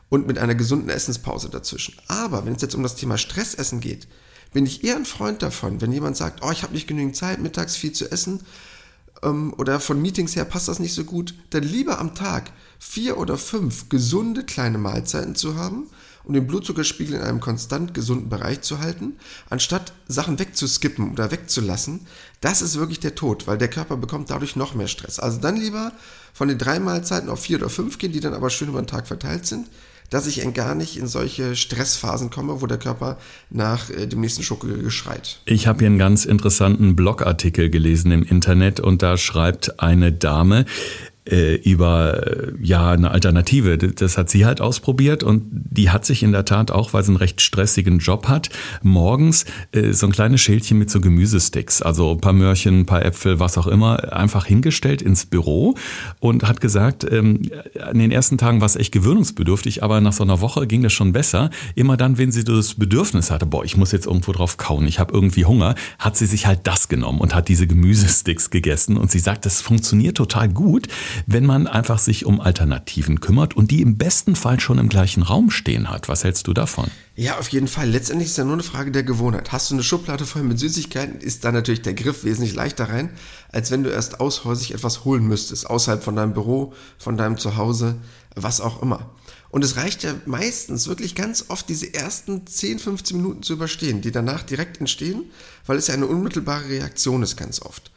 und 0.08 0.26
mit 0.26 0.38
einer 0.38 0.54
gesunden 0.54 0.90
Essenspause 0.90 1.50
dazwischen. 1.50 1.96
Aber 2.08 2.46
wenn 2.46 2.54
es 2.54 2.62
jetzt 2.62 2.74
um 2.74 2.82
das 2.82 2.96
Thema 2.96 3.18
Stressessen 3.18 3.80
geht, 3.80 4.08
bin 4.52 4.64
ich 4.66 4.84
eher 4.84 4.96
ein 4.96 5.04
Freund 5.04 5.42
davon, 5.42 5.80
wenn 5.80 5.92
jemand 5.92 6.16
sagt, 6.16 6.42
oh, 6.42 6.50
ich 6.50 6.62
habe 6.62 6.72
nicht 6.72 6.86
genügend 6.86 7.16
Zeit, 7.16 7.40
mittags 7.40 7.76
viel 7.76 7.92
zu 7.92 8.10
essen 8.10 8.40
ähm, 9.22 9.52
oder 9.58 9.80
von 9.80 10.00
Meetings 10.00 10.36
her 10.36 10.44
passt 10.44 10.68
das 10.68 10.78
nicht 10.78 10.94
so 10.94 11.04
gut, 11.04 11.34
dann 11.50 11.62
lieber 11.62 11.98
am 11.98 12.14
Tag 12.14 12.52
vier 12.78 13.18
oder 13.18 13.36
fünf 13.36 13.88
gesunde 13.88 14.44
kleine 14.44 14.78
Mahlzeiten 14.78 15.34
zu 15.34 15.56
haben 15.56 15.88
um 16.28 16.34
den 16.34 16.46
Blutzuckerspiegel 16.46 17.14
in 17.14 17.22
einem 17.22 17.40
konstant 17.40 17.94
gesunden 17.94 18.28
Bereich 18.28 18.60
zu 18.60 18.78
halten, 18.80 19.14
anstatt 19.48 19.94
Sachen 20.06 20.38
wegzuskippen 20.38 21.10
oder 21.10 21.30
wegzulassen, 21.30 22.00
das 22.42 22.60
ist 22.60 22.78
wirklich 22.78 23.00
der 23.00 23.14
Tod, 23.14 23.46
weil 23.46 23.58
der 23.58 23.68
Körper 23.68 23.96
bekommt 23.96 24.30
dadurch 24.30 24.54
noch 24.54 24.74
mehr 24.74 24.88
Stress. 24.88 25.18
Also 25.18 25.40
dann 25.40 25.56
lieber 25.56 25.92
von 26.34 26.48
den 26.48 26.58
drei 26.58 26.78
Mahlzeiten 26.78 27.30
auf 27.30 27.40
vier 27.40 27.58
oder 27.58 27.70
fünf 27.70 27.98
gehen, 27.98 28.12
die 28.12 28.20
dann 28.20 28.34
aber 28.34 28.50
schön 28.50 28.68
über 28.68 28.80
den 28.80 28.86
Tag 28.86 29.08
verteilt 29.08 29.46
sind, 29.46 29.68
dass 30.10 30.26
ich 30.26 30.42
gar 30.54 30.74
nicht 30.74 30.96
in 30.96 31.06
solche 31.06 31.54
Stressphasen 31.54 32.30
komme, 32.30 32.62
wo 32.62 32.66
der 32.66 32.78
Körper 32.78 33.18
nach 33.50 33.90
äh, 33.90 34.06
dem 34.06 34.20
nächsten 34.20 34.42
Schokoriegel 34.42 34.90
schreit. 34.90 35.40
Ich 35.44 35.66
habe 35.66 35.80
hier 35.80 35.86
einen 35.86 35.98
ganz 35.98 36.24
interessanten 36.24 36.96
Blogartikel 36.96 37.68
gelesen 37.68 38.10
im 38.12 38.22
Internet 38.22 38.80
und 38.80 39.02
da 39.02 39.16
schreibt 39.16 39.80
eine 39.80 40.12
Dame, 40.12 40.64
äh, 41.30 41.54
über 41.56 42.26
äh, 42.26 42.52
ja 42.60 42.90
eine 42.90 43.10
Alternative. 43.10 43.78
Das 43.78 44.18
hat 44.18 44.30
sie 44.30 44.46
halt 44.46 44.60
ausprobiert 44.60 45.22
und 45.22 45.44
die 45.52 45.90
hat 45.90 46.04
sich 46.04 46.22
in 46.22 46.32
der 46.32 46.44
Tat 46.44 46.70
auch, 46.70 46.92
weil 46.92 47.02
sie 47.02 47.10
einen 47.10 47.16
recht 47.16 47.40
stressigen 47.40 47.98
Job 47.98 48.28
hat, 48.28 48.50
morgens 48.82 49.44
äh, 49.72 49.92
so 49.92 50.06
ein 50.06 50.12
kleines 50.12 50.40
Schälchen 50.40 50.78
mit 50.78 50.90
so 50.90 51.00
Gemüsesticks, 51.00 51.82
also 51.82 52.12
ein 52.12 52.20
paar 52.20 52.32
Möhrchen, 52.32 52.80
ein 52.80 52.86
paar 52.86 53.04
Äpfel, 53.04 53.40
was 53.40 53.58
auch 53.58 53.66
immer, 53.66 54.12
einfach 54.12 54.46
hingestellt 54.46 55.02
ins 55.02 55.26
Büro 55.26 55.74
und 56.20 56.44
hat 56.44 56.60
gesagt, 56.60 57.06
ähm, 57.10 57.42
in 57.92 57.98
den 57.98 58.10
ersten 58.10 58.38
Tagen 58.38 58.60
war 58.60 58.66
es 58.66 58.76
echt 58.76 58.92
gewöhnungsbedürftig, 58.92 59.82
aber 59.82 60.00
nach 60.00 60.12
so 60.12 60.24
einer 60.24 60.40
Woche 60.40 60.66
ging 60.66 60.82
das 60.82 60.92
schon 60.92 61.12
besser. 61.12 61.50
Immer 61.74 61.96
dann, 61.96 62.18
wenn 62.18 62.32
sie 62.32 62.44
das 62.44 62.74
Bedürfnis 62.74 63.30
hatte, 63.30 63.46
boah, 63.46 63.64
ich 63.64 63.76
muss 63.76 63.92
jetzt 63.92 64.06
irgendwo 64.06 64.32
drauf 64.32 64.56
kauen, 64.56 64.86
ich 64.86 64.98
habe 64.98 65.12
irgendwie 65.12 65.44
Hunger, 65.44 65.74
hat 65.98 66.16
sie 66.16 66.26
sich 66.26 66.46
halt 66.46 66.60
das 66.64 66.88
genommen 66.88 67.20
und 67.20 67.34
hat 67.34 67.48
diese 67.48 67.66
Gemüsesticks 67.66 68.50
gegessen 68.50 68.96
und 68.96 69.10
sie 69.10 69.18
sagt, 69.18 69.46
das 69.46 69.60
funktioniert 69.60 70.16
total 70.16 70.48
gut 70.48 70.88
wenn 71.26 71.46
man 71.46 71.66
einfach 71.66 71.98
sich 71.98 72.26
um 72.26 72.40
Alternativen 72.40 73.20
kümmert 73.20 73.56
und 73.56 73.70
die 73.70 73.82
im 73.82 73.96
besten 73.96 74.36
Fall 74.36 74.60
schon 74.60 74.78
im 74.78 74.88
gleichen 74.88 75.22
Raum 75.22 75.50
stehen 75.50 75.90
hat. 75.90 76.08
Was 76.08 76.24
hältst 76.24 76.46
du 76.46 76.54
davon? 76.54 76.90
Ja, 77.16 77.38
auf 77.38 77.48
jeden 77.48 77.68
Fall. 77.68 77.90
Letztendlich 77.90 78.26
ist 78.26 78.32
es 78.32 78.36
ja 78.38 78.44
nur 78.44 78.52
eine 78.52 78.62
Frage 78.62 78.92
der 78.92 79.02
Gewohnheit. 79.02 79.50
Hast 79.50 79.70
du 79.70 79.74
eine 79.74 79.82
Schublade 79.82 80.24
voll 80.24 80.42
mit 80.44 80.58
Süßigkeiten, 80.58 81.20
ist 81.20 81.44
da 81.44 81.50
natürlich 81.50 81.82
der 81.82 81.94
Griff 81.94 82.24
wesentlich 82.24 82.54
leichter 82.54 82.88
rein, 82.88 83.10
als 83.50 83.70
wenn 83.70 83.82
du 83.82 83.90
erst 83.90 84.20
aushäusig 84.20 84.72
etwas 84.72 85.04
holen 85.04 85.26
müsstest, 85.26 85.68
außerhalb 85.68 86.04
von 86.04 86.14
deinem 86.14 86.34
Büro, 86.34 86.74
von 86.96 87.16
deinem 87.16 87.38
Zuhause, 87.38 87.96
was 88.36 88.60
auch 88.60 88.82
immer. 88.82 89.10
Und 89.50 89.64
es 89.64 89.76
reicht 89.76 90.02
ja 90.02 90.14
meistens 90.26 90.88
wirklich 90.88 91.14
ganz 91.14 91.46
oft, 91.48 91.68
diese 91.68 91.92
ersten 91.94 92.46
10, 92.46 92.78
15 92.78 93.16
Minuten 93.16 93.42
zu 93.42 93.54
überstehen, 93.54 94.02
die 94.02 94.12
danach 94.12 94.42
direkt 94.42 94.78
entstehen, 94.78 95.24
weil 95.66 95.78
es 95.78 95.86
ja 95.86 95.94
eine 95.94 96.06
unmittelbare 96.06 96.68
Reaktion 96.68 97.22
ist 97.22 97.36
ganz 97.36 97.62
oft. 97.62 97.87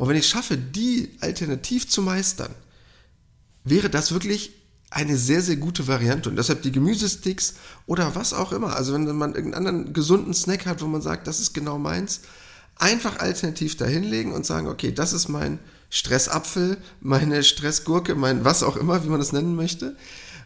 Und 0.00 0.08
wenn 0.08 0.16
ich 0.16 0.28
schaffe, 0.28 0.56
die 0.56 1.10
alternativ 1.20 1.86
zu 1.86 2.00
meistern, 2.00 2.54
wäre 3.64 3.90
das 3.90 4.12
wirklich 4.12 4.52
eine 4.88 5.18
sehr, 5.18 5.42
sehr 5.42 5.56
gute 5.56 5.88
Variante. 5.88 6.30
Und 6.30 6.36
deshalb 6.36 6.62
die 6.62 6.72
Gemüsesticks 6.72 7.56
oder 7.84 8.14
was 8.14 8.32
auch 8.32 8.52
immer. 8.52 8.74
Also 8.76 8.94
wenn 8.94 9.04
man 9.14 9.34
irgendeinen 9.34 9.66
anderen 9.66 9.92
gesunden 9.92 10.32
Snack 10.32 10.64
hat, 10.64 10.80
wo 10.80 10.86
man 10.86 11.02
sagt, 11.02 11.26
das 11.26 11.38
ist 11.38 11.52
genau 11.52 11.76
meins, 11.76 12.22
einfach 12.76 13.18
alternativ 13.18 13.76
dahinlegen 13.76 14.32
und 14.32 14.46
sagen, 14.46 14.68
okay, 14.68 14.90
das 14.90 15.12
ist 15.12 15.28
mein 15.28 15.58
Stressapfel, 15.90 16.78
meine 17.02 17.44
Stressgurke, 17.44 18.14
mein 18.14 18.42
was 18.42 18.62
auch 18.62 18.78
immer, 18.78 19.04
wie 19.04 19.10
man 19.10 19.20
das 19.20 19.32
nennen 19.32 19.54
möchte 19.54 19.96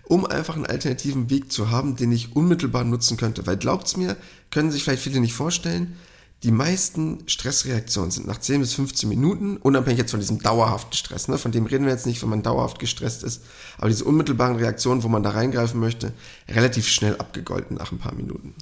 um 0.07 0.27
einfach 0.27 0.55
einen 0.55 0.67
alternativen 0.67 1.31
Weg 1.31 1.51
zu 1.51 1.71
haben, 1.71 1.97
den 1.97 2.13
ich 2.13 2.37
unmittelbar 2.37 2.85
nutzen 2.85 3.17
könnte. 3.17 3.47
Weil 3.47 3.57
glaubt's 3.57 3.97
mir, 3.97 4.19
können 4.51 4.71
sich 4.71 4.85
vielleicht 4.85 5.03
viele 5.03 5.19
nicht 5.19 5.33
vorstellen, 5.33 5.97
die 6.45 6.51
meisten 6.51 7.27
Stressreaktionen 7.27 8.11
sind 8.11 8.27
nach 8.27 8.39
10 8.39 8.61
bis 8.61 8.75
15 8.75 9.09
Minuten, 9.09 9.57
unabhängig 9.57 9.99
jetzt 9.99 10.11
von 10.11 10.21
diesem 10.21 10.41
dauerhaften 10.41 10.93
Stress, 10.93 11.27
ne? 11.27 11.39
von 11.39 11.53
dem 11.53 11.65
reden 11.65 11.87
wir 11.87 11.93
jetzt 11.93 12.05
nicht, 12.05 12.23
wenn 12.23 12.29
man 12.29 12.43
dauerhaft 12.43 12.79
gestresst 12.79 13.25
ist, 13.25 13.43
aber 13.79 13.89
diese 13.89 14.05
unmittelbaren 14.05 14.57
Reaktionen, 14.57 15.03
wo 15.03 15.09
man 15.09 15.23
da 15.23 15.31
reingreifen 15.31 15.81
möchte, 15.81 16.13
relativ 16.47 16.87
schnell 16.87 17.17
abgegolten 17.17 17.79
nach 17.79 17.93
ein 17.93 17.99
paar 17.99 18.15
Minuten. 18.15 18.55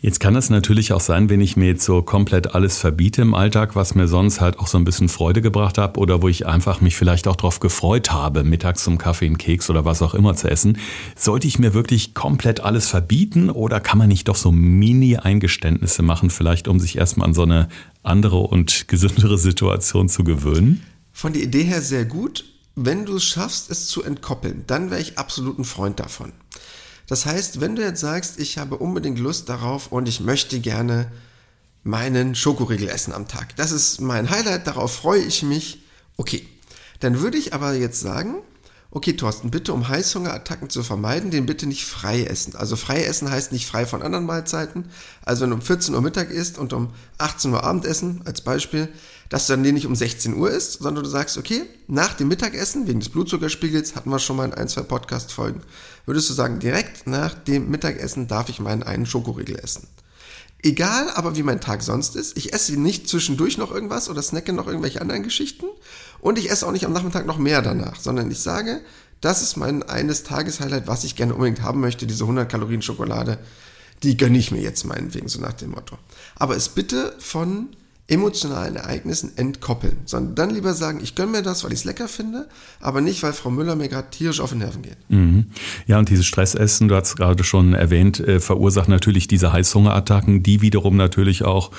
Jetzt 0.00 0.20
kann 0.20 0.36
es 0.36 0.48
natürlich 0.48 0.92
auch 0.92 1.00
sein, 1.00 1.28
wenn 1.28 1.40
ich 1.40 1.56
mir 1.56 1.66
jetzt 1.66 1.84
so 1.84 2.02
komplett 2.02 2.54
alles 2.54 2.78
verbiete 2.78 3.20
im 3.20 3.34
Alltag, 3.34 3.74
was 3.74 3.96
mir 3.96 4.06
sonst 4.06 4.40
halt 4.40 4.60
auch 4.60 4.68
so 4.68 4.78
ein 4.78 4.84
bisschen 4.84 5.08
Freude 5.08 5.42
gebracht 5.42 5.76
hat 5.76 5.98
oder 5.98 6.22
wo 6.22 6.28
ich 6.28 6.46
einfach 6.46 6.80
mich 6.80 6.94
vielleicht 6.94 7.26
auch 7.26 7.34
darauf 7.34 7.58
gefreut 7.58 8.12
habe, 8.12 8.44
mittags 8.44 8.84
zum 8.84 8.96
Kaffee, 8.96 9.26
einen 9.26 9.38
Keks 9.38 9.68
oder 9.70 9.84
was 9.84 10.00
auch 10.00 10.14
immer 10.14 10.36
zu 10.36 10.48
essen. 10.48 10.78
Sollte 11.16 11.48
ich 11.48 11.58
mir 11.58 11.74
wirklich 11.74 12.14
komplett 12.14 12.60
alles 12.60 12.86
verbieten 12.86 13.50
oder 13.50 13.80
kann 13.80 13.98
man 13.98 14.06
nicht 14.06 14.28
doch 14.28 14.36
so 14.36 14.52
Mini-Eingeständnisse 14.52 16.02
machen, 16.02 16.30
vielleicht 16.30 16.68
um 16.68 16.78
sich 16.78 16.96
erstmal 16.96 17.26
an 17.26 17.34
so 17.34 17.42
eine 17.42 17.68
andere 18.04 18.38
und 18.38 18.86
gesündere 18.86 19.36
Situation 19.36 20.08
zu 20.08 20.22
gewöhnen? 20.22 20.80
Von 21.12 21.32
der 21.32 21.42
Idee 21.42 21.64
her 21.64 21.82
sehr 21.82 22.04
gut. 22.04 22.44
Wenn 22.76 23.04
du 23.04 23.16
es 23.16 23.24
schaffst, 23.24 23.68
es 23.72 23.88
zu 23.88 24.04
entkoppeln, 24.04 24.62
dann 24.68 24.92
wäre 24.92 25.00
ich 25.00 25.18
absolut 25.18 25.58
ein 25.58 25.64
Freund 25.64 25.98
davon. 25.98 26.32
Das 27.08 27.26
heißt, 27.26 27.60
wenn 27.60 27.74
du 27.74 27.82
jetzt 27.82 28.00
sagst, 28.00 28.38
ich 28.38 28.58
habe 28.58 28.76
unbedingt 28.76 29.18
Lust 29.18 29.48
darauf 29.48 29.90
und 29.90 30.08
ich 30.08 30.20
möchte 30.20 30.60
gerne 30.60 31.10
meinen 31.82 32.34
Schokoriegel 32.34 32.88
essen 32.88 33.12
am 33.12 33.26
Tag. 33.26 33.56
Das 33.56 33.72
ist 33.72 34.00
mein 34.00 34.30
Highlight, 34.30 34.66
darauf 34.66 34.92
freue 34.94 35.22
ich 35.22 35.42
mich. 35.42 35.82
Okay. 36.16 36.46
Dann 37.00 37.20
würde 37.20 37.38
ich 37.38 37.54
aber 37.54 37.74
jetzt 37.74 38.00
sagen, 38.00 38.36
okay, 38.90 39.14
Thorsten, 39.14 39.50
bitte 39.50 39.72
um 39.72 39.88
Heißhungerattacken 39.88 40.70
zu 40.70 40.82
vermeiden, 40.82 41.30
den 41.30 41.46
bitte 41.46 41.66
nicht 41.66 41.84
frei 41.84 42.24
essen. 42.24 42.56
Also 42.56 42.76
frei 42.76 43.04
essen 43.04 43.30
heißt 43.30 43.52
nicht 43.52 43.66
frei 43.66 43.86
von 43.86 44.02
anderen 44.02 44.26
Mahlzeiten. 44.26 44.86
Also 45.24 45.42
wenn 45.42 45.50
du 45.50 45.56
um 45.56 45.62
14 45.62 45.94
Uhr 45.94 46.00
Mittag 46.00 46.30
isst 46.30 46.58
und 46.58 46.72
um 46.72 46.90
18 47.18 47.52
Uhr 47.52 47.64
Abendessen, 47.64 48.22
als 48.24 48.40
Beispiel, 48.40 48.88
dass 49.28 49.46
du 49.46 49.52
dann 49.52 49.62
den 49.62 49.74
nicht 49.74 49.86
um 49.86 49.94
16 49.94 50.34
Uhr 50.34 50.50
isst, 50.50 50.80
sondern 50.80 51.04
du 51.04 51.10
sagst, 51.10 51.36
okay, 51.36 51.62
nach 51.86 52.14
dem 52.14 52.28
Mittagessen, 52.28 52.88
wegen 52.88 53.00
des 53.00 53.10
Blutzuckerspiegels, 53.10 53.94
hatten 53.94 54.10
wir 54.10 54.18
schon 54.18 54.36
mal 54.36 54.46
in 54.46 54.54
ein, 54.54 54.68
zwei 54.68 54.82
Podcast-Folgen, 54.82 55.62
würdest 56.08 56.28
du 56.30 56.34
sagen, 56.34 56.58
direkt 56.58 57.06
nach 57.06 57.34
dem 57.34 57.70
Mittagessen 57.70 58.26
darf 58.26 58.48
ich 58.48 58.60
meinen 58.60 58.82
einen 58.82 59.06
Schokoriegel 59.06 59.56
essen. 59.56 59.86
Egal 60.62 61.10
aber 61.10 61.36
wie 61.36 61.44
mein 61.44 61.60
Tag 61.60 61.82
sonst 61.82 62.16
ist, 62.16 62.36
ich 62.36 62.52
esse 62.52 62.80
nicht 62.80 63.08
zwischendurch 63.08 63.58
noch 63.58 63.70
irgendwas 63.70 64.08
oder 64.08 64.22
snacke 64.22 64.52
noch 64.52 64.66
irgendwelche 64.66 65.00
anderen 65.00 65.22
Geschichten 65.22 65.66
und 66.20 66.38
ich 66.38 66.50
esse 66.50 66.66
auch 66.66 66.72
nicht 66.72 66.84
am 66.84 66.92
Nachmittag 66.92 67.26
noch 67.26 67.38
mehr 67.38 67.62
danach, 67.62 68.00
sondern 68.00 68.28
ich 68.30 68.40
sage, 68.40 68.80
das 69.20 69.42
ist 69.42 69.56
mein 69.56 69.82
eines 69.84 70.24
Tageshighlight, 70.24 70.88
was 70.88 71.04
ich 71.04 71.14
gerne 71.14 71.34
unbedingt 71.34 71.62
haben 71.62 71.80
möchte, 71.80 72.06
diese 72.06 72.24
100 72.24 72.50
Kalorien 72.50 72.82
Schokolade, 72.82 73.38
die 74.02 74.16
gönne 74.16 74.38
ich 74.38 74.50
mir 74.50 74.60
jetzt 74.60 74.84
meinetwegen, 74.84 75.28
so 75.28 75.40
nach 75.40 75.52
dem 75.52 75.70
Motto. 75.70 75.98
Aber 76.36 76.56
es 76.56 76.70
bitte 76.70 77.14
von 77.18 77.68
emotionalen 78.08 78.76
Ereignissen 78.76 79.32
entkoppeln, 79.36 79.98
sondern 80.06 80.34
dann 80.34 80.50
lieber 80.50 80.72
sagen, 80.72 80.98
ich 81.02 81.14
gönne 81.14 81.32
mir 81.32 81.42
das, 81.42 81.62
weil 81.62 81.72
ich 81.72 81.80
es 81.80 81.84
lecker 81.84 82.08
finde, 82.08 82.48
aber 82.80 83.02
nicht, 83.02 83.22
weil 83.22 83.34
Frau 83.34 83.50
Müller 83.50 83.76
mir 83.76 83.88
gerade 83.88 84.08
tierisch 84.10 84.40
auf 84.40 84.48
den 84.50 84.60
Nerven 84.60 84.80
geht. 84.80 84.96
Mhm. 85.08 85.46
Ja, 85.86 85.98
und 85.98 86.08
dieses 86.08 86.24
Stressessen, 86.24 86.88
du 86.88 86.96
hast 86.96 87.16
gerade 87.16 87.44
schon 87.44 87.74
erwähnt, 87.74 88.18
äh, 88.20 88.40
verursacht 88.40 88.88
natürlich 88.88 89.28
diese 89.28 89.52
Heißhungerattacken, 89.52 90.42
die 90.42 90.62
wiederum 90.62 90.96
natürlich 90.96 91.44
auch 91.44 91.70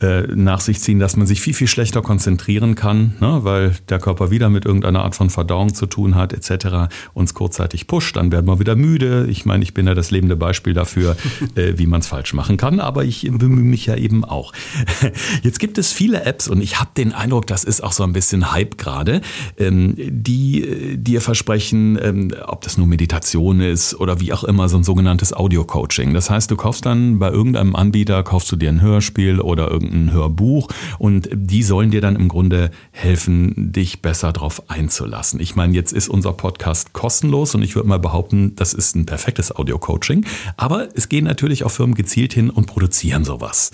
äh, 0.00 0.22
nach 0.34 0.60
sich 0.60 0.80
ziehen, 0.80 0.98
dass 0.98 1.16
man 1.16 1.26
sich 1.26 1.40
viel, 1.40 1.54
viel 1.54 1.68
schlechter 1.68 2.02
konzentrieren 2.02 2.74
kann, 2.74 3.14
ne, 3.20 3.40
weil 3.44 3.72
der 3.88 3.98
Körper 3.98 4.30
wieder 4.30 4.50
mit 4.50 4.66
irgendeiner 4.66 5.02
Art 5.02 5.14
von 5.14 5.30
Verdauung 5.30 5.72
zu 5.74 5.86
tun 5.86 6.14
hat, 6.14 6.34
etc., 6.34 6.94
uns 7.14 7.32
kurzzeitig 7.32 7.86
pusht, 7.86 8.14
dann 8.16 8.30
werden 8.30 8.46
wir 8.46 8.58
wieder 8.58 8.76
müde. 8.76 9.26
Ich 9.30 9.46
meine, 9.46 9.62
ich 9.62 9.72
bin 9.72 9.86
ja 9.86 9.94
das 9.94 10.10
lebende 10.10 10.36
Beispiel 10.36 10.74
dafür, 10.74 11.16
äh, 11.54 11.74
wie 11.76 11.86
man 11.86 12.00
es 12.00 12.08
falsch 12.08 12.34
machen 12.34 12.58
kann, 12.58 12.78
aber 12.78 13.04
ich 13.04 13.22
bemühe 13.22 13.64
mich 13.64 13.86
ja 13.86 13.96
eben 13.96 14.22
auch. 14.22 14.52
Jetzt 15.42 15.60
gibt 15.60 15.78
es 15.78 15.92
viele 15.92 16.24
Apps 16.24 16.46
und 16.46 16.60
ich 16.60 16.78
habe 16.78 16.90
den 16.94 17.12
Eindruck, 17.14 17.46
das 17.46 17.64
ist 17.64 17.82
auch 17.82 17.92
so 17.92 18.02
ein 18.02 18.12
bisschen 18.12 18.52
Hype 18.52 18.76
gerade, 18.76 19.22
ähm, 19.56 19.94
die 19.96 20.62
äh, 20.62 20.96
dir 20.98 21.22
versprechen, 21.22 21.98
ähm, 22.02 22.34
ob 22.46 22.60
das 22.60 22.76
nur 22.76 22.86
Meditation 22.86 23.60
ist 23.60 23.94
oder 23.94 24.20
wie 24.20 24.34
auch 24.34 24.44
immer, 24.44 24.68
so 24.68 24.76
ein 24.76 24.84
sogenanntes 24.84 25.32
Audio-Coaching. 25.32 26.12
Das 26.12 26.28
heißt, 26.28 26.50
du 26.50 26.56
kaufst 26.56 26.84
dann 26.84 27.18
bei 27.18 27.30
irgendeinem 27.30 27.74
Anbieter, 27.74 28.22
kaufst 28.22 28.52
du 28.52 28.56
dir 28.56 28.68
ein 28.68 28.82
Hörspiel 28.82 29.40
oder 29.40 29.70
irgendein 29.70 29.85
irgendein 29.86 30.14
Hörbuch 30.14 30.68
und 30.98 31.28
die 31.32 31.62
sollen 31.62 31.90
dir 31.90 32.00
dann 32.00 32.16
im 32.16 32.28
Grunde 32.28 32.70
helfen, 32.90 33.72
dich 33.72 34.02
besser 34.02 34.32
darauf 34.32 34.70
einzulassen. 34.70 35.40
Ich 35.40 35.56
meine, 35.56 35.74
jetzt 35.74 35.92
ist 35.92 36.08
unser 36.08 36.32
Podcast 36.32 36.92
kostenlos 36.92 37.54
und 37.54 37.62
ich 37.62 37.74
würde 37.74 37.88
mal 37.88 37.98
behaupten, 37.98 38.54
das 38.56 38.74
ist 38.74 38.94
ein 38.94 39.06
perfektes 39.06 39.54
Audio-Coaching, 39.54 40.26
aber 40.56 40.88
es 40.94 41.08
gehen 41.08 41.24
natürlich 41.24 41.64
auch 41.64 41.70
Firmen 41.70 41.94
gezielt 41.94 42.32
hin 42.32 42.50
und 42.50 42.66
produzieren 42.66 43.24
sowas. 43.24 43.70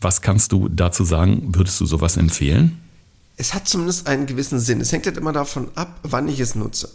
Was 0.00 0.20
kannst 0.22 0.52
du 0.52 0.68
dazu 0.68 1.04
sagen? 1.04 1.54
Würdest 1.54 1.80
du 1.80 1.86
sowas 1.86 2.16
empfehlen? 2.16 2.78
Es 3.36 3.54
hat 3.54 3.68
zumindest 3.68 4.06
einen 4.06 4.26
gewissen 4.26 4.58
Sinn. 4.60 4.80
Es 4.80 4.92
hängt 4.92 5.06
halt 5.06 5.16
immer 5.16 5.32
davon 5.32 5.68
ab, 5.74 6.00
wann 6.02 6.28
ich 6.28 6.40
es 6.40 6.54
nutze. 6.54 6.90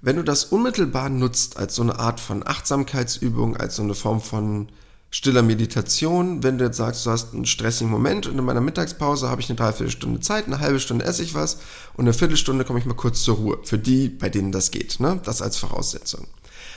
Wenn 0.00 0.16
du 0.16 0.22
das 0.22 0.44
unmittelbar 0.44 1.10
nutzt 1.10 1.56
als 1.56 1.74
so 1.74 1.82
eine 1.82 1.98
Art 1.98 2.18
von 2.18 2.46
Achtsamkeitsübung, 2.46 3.56
als 3.56 3.76
so 3.76 3.82
eine 3.82 3.94
Form 3.94 4.20
von 4.20 4.68
stiller 5.12 5.42
Meditation, 5.42 6.42
wenn 6.42 6.56
du 6.56 6.64
jetzt 6.64 6.78
sagst, 6.78 7.04
du 7.04 7.10
hast 7.10 7.34
einen 7.34 7.44
stressigen 7.44 7.90
Moment 7.90 8.26
und 8.26 8.38
in 8.38 8.44
meiner 8.44 8.62
Mittagspause 8.62 9.28
habe 9.28 9.42
ich 9.42 9.50
eine 9.50 9.56
Dreiviertelstunde 9.56 10.20
Zeit, 10.20 10.46
eine 10.46 10.58
halbe 10.58 10.80
Stunde 10.80 11.04
esse 11.04 11.22
ich 11.22 11.34
was 11.34 11.58
und 11.94 12.06
eine 12.06 12.14
Viertelstunde 12.14 12.64
komme 12.64 12.78
ich 12.78 12.86
mal 12.86 12.94
kurz 12.94 13.22
zur 13.22 13.36
Ruhe. 13.36 13.58
Für 13.62 13.78
die, 13.78 14.08
bei 14.08 14.30
denen 14.30 14.52
das 14.52 14.70
geht, 14.70 15.00
ne? 15.00 15.20
Das 15.22 15.42
als 15.42 15.58
Voraussetzung. 15.58 16.26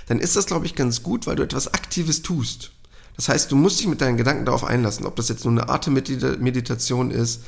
Dann 0.08 0.20
ist 0.20 0.36
das, 0.36 0.46
glaube 0.46 0.66
ich, 0.66 0.76
ganz 0.76 1.02
gut, 1.02 1.26
weil 1.28 1.38
du 1.38 1.44
etwas 1.44 1.74
Aktives 1.74 2.22
tust. 2.22 2.72
Das 3.16 3.30
heißt, 3.30 3.50
du 3.52 3.56
musst 3.56 3.80
dich 3.80 3.88
mit 3.88 4.02
deinen 4.02 4.18
Gedanken 4.18 4.46
darauf 4.46 4.66
einlassen, 4.66 5.06
ob 5.06 5.16
das 5.16 5.30
jetzt 5.30 5.46
nur 5.46 5.54
eine 5.54 5.70
Atemmeditation 5.70 7.12
ist, 7.12 7.42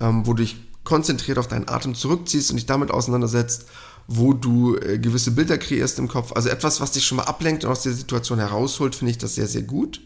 ähm, 0.00 0.24
wo 0.24 0.34
du 0.34 0.44
dich 0.44 0.56
konzentriert 0.84 1.38
auf 1.38 1.48
deinen 1.48 1.68
Atem 1.68 1.96
zurückziehst 1.96 2.50
und 2.50 2.56
dich 2.56 2.66
damit 2.66 2.92
auseinandersetzt, 2.92 3.66
wo 4.06 4.32
du 4.32 4.76
äh, 4.76 4.98
gewisse 4.98 5.32
Bilder 5.32 5.58
kreierst 5.58 5.98
im 5.98 6.06
Kopf. 6.06 6.32
Also 6.32 6.48
etwas, 6.48 6.80
was 6.80 6.92
dich 6.92 7.04
schon 7.04 7.16
mal 7.16 7.24
ablenkt 7.24 7.64
und 7.64 7.70
aus 7.72 7.82
der 7.82 7.92
Situation 7.92 8.38
herausholt, 8.38 8.94
finde 8.94 9.10
ich 9.10 9.18
das 9.18 9.34
sehr, 9.34 9.48
sehr 9.48 9.62
gut. 9.62 10.00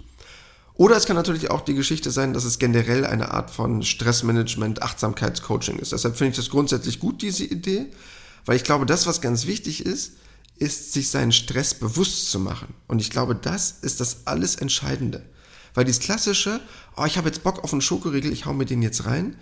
Oder 0.75 0.97
es 0.97 1.07
kann 1.07 1.17
natürlich 1.17 1.51
auch 1.51 1.61
die 1.61 1.75
Geschichte 1.75 2.11
sein, 2.11 2.33
dass 2.33 2.45
es 2.45 2.59
generell 2.59 3.05
eine 3.05 3.31
Art 3.31 3.51
von 3.51 3.83
Stressmanagement, 3.83 4.83
Achtsamkeitscoaching 4.83 5.79
ist. 5.79 5.93
Deshalb 5.93 6.17
finde 6.17 6.31
ich 6.31 6.37
das 6.37 6.51
grundsätzlich 6.51 6.99
gut, 6.99 7.23
diese 7.23 7.45
Idee, 7.45 7.87
weil 8.47 8.57
ich 8.57 8.65
glaube, 8.65 8.87
das, 8.87 9.07
was 9.07 9.21
ganz 9.21 9.47
wichtig 9.47 9.85
ist, 9.85 10.13
ist, 10.57 10.93
sich 10.93 11.11
seinen 11.11 11.33
Stress 11.33 11.75
bewusst 11.75 12.31
zu 12.31 12.39
machen. 12.39 12.75
Und 12.89 13.01
ich 13.01 13.11
glaube, 13.11 13.35
das 13.35 13.77
ist 13.83 14.01
das 14.01 14.27
alles 14.27 14.57
Entscheidende. 14.57 15.23
Weil 15.75 15.85
dieses 15.85 16.01
klassische, 16.01 16.61
oh, 16.97 17.05
ich 17.05 17.17
habe 17.17 17.29
jetzt 17.29 17.43
Bock 17.43 17.65
auf 17.65 17.73
einen 17.73 17.83
Schokoriegel, 17.83 18.33
ich 18.33 18.47
hau 18.47 18.53
mir 18.53 18.67
den 18.67 18.83
jetzt 18.83 19.05
rein, 19.07 19.37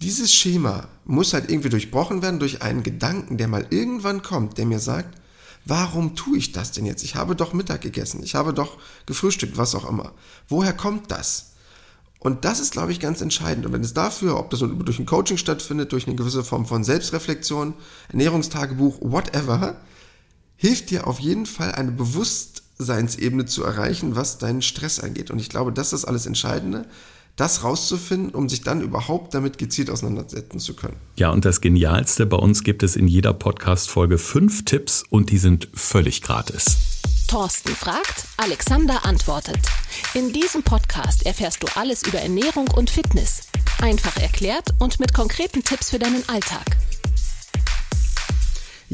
dieses 0.00 0.34
Schema 0.34 0.88
muss 1.04 1.32
halt 1.32 1.50
irgendwie 1.50 1.68
durchbrochen 1.68 2.22
werden 2.22 2.40
durch 2.40 2.62
einen 2.62 2.82
Gedanken, 2.82 3.38
der 3.38 3.48
mal 3.48 3.66
irgendwann 3.70 4.22
kommt, 4.22 4.58
der 4.58 4.66
mir 4.66 4.80
sagt, 4.80 5.21
Warum 5.64 6.16
tue 6.16 6.38
ich 6.38 6.52
das 6.52 6.72
denn 6.72 6.86
jetzt? 6.86 7.04
Ich 7.04 7.14
habe 7.14 7.36
doch 7.36 7.52
Mittag 7.52 7.82
gegessen, 7.82 8.22
ich 8.22 8.34
habe 8.34 8.52
doch 8.52 8.78
gefrühstückt, 9.06 9.56
was 9.56 9.74
auch 9.74 9.88
immer. 9.88 10.12
Woher 10.48 10.72
kommt 10.72 11.10
das? 11.10 11.52
Und 12.18 12.44
das 12.44 12.60
ist, 12.60 12.72
glaube 12.72 12.92
ich, 12.92 13.00
ganz 13.00 13.20
entscheidend. 13.20 13.66
Und 13.66 13.72
wenn 13.72 13.82
es 13.82 13.94
dafür, 13.94 14.38
ob 14.38 14.50
das 14.50 14.60
durch 14.60 14.98
ein 14.98 15.06
Coaching 15.06 15.38
stattfindet, 15.38 15.90
durch 15.90 16.06
eine 16.06 16.14
gewisse 16.14 16.44
Form 16.44 16.66
von 16.66 16.84
Selbstreflexion, 16.84 17.74
Ernährungstagebuch, 18.10 18.98
whatever, 19.00 19.80
hilft 20.56 20.90
dir 20.90 21.08
auf 21.08 21.18
jeden 21.18 21.46
Fall 21.46 21.72
eine 21.72 21.90
Bewusstseinsebene 21.90 23.46
zu 23.46 23.64
erreichen, 23.64 24.14
was 24.14 24.38
deinen 24.38 24.62
Stress 24.62 25.00
angeht. 25.00 25.32
Und 25.32 25.40
ich 25.40 25.48
glaube, 25.48 25.72
das 25.72 25.92
ist 25.92 26.04
alles 26.04 26.26
Entscheidende, 26.26 26.86
das 27.36 27.64
rauszufinden, 27.64 28.34
um 28.34 28.48
sich 28.48 28.62
dann 28.62 28.82
überhaupt 28.82 29.34
damit 29.34 29.58
gezielt 29.58 29.90
auseinandersetzen 29.90 30.58
zu 30.58 30.74
können. 30.74 30.96
Ja, 31.16 31.30
und 31.30 31.44
das 31.44 31.60
Genialste, 31.60 32.26
bei 32.26 32.36
uns 32.36 32.62
gibt 32.62 32.82
es 32.82 32.96
in 32.96 33.08
jeder 33.08 33.32
Podcast-Folge 33.32 34.18
fünf 34.18 34.64
Tipps 34.64 35.04
und 35.08 35.30
die 35.30 35.38
sind 35.38 35.68
völlig 35.74 36.22
gratis. 36.22 36.76
Thorsten 37.28 37.74
fragt, 37.74 38.26
Alexander 38.36 39.06
antwortet. 39.06 39.58
In 40.12 40.32
diesem 40.32 40.62
Podcast 40.62 41.24
erfährst 41.24 41.62
du 41.62 41.66
alles 41.74 42.02
über 42.06 42.18
Ernährung 42.18 42.68
und 42.68 42.90
Fitness. 42.90 43.48
Einfach 43.80 44.16
erklärt 44.18 44.74
und 44.78 45.00
mit 45.00 45.14
konkreten 45.14 45.64
Tipps 45.64 45.90
für 45.90 45.98
deinen 45.98 46.28
Alltag. 46.28 46.76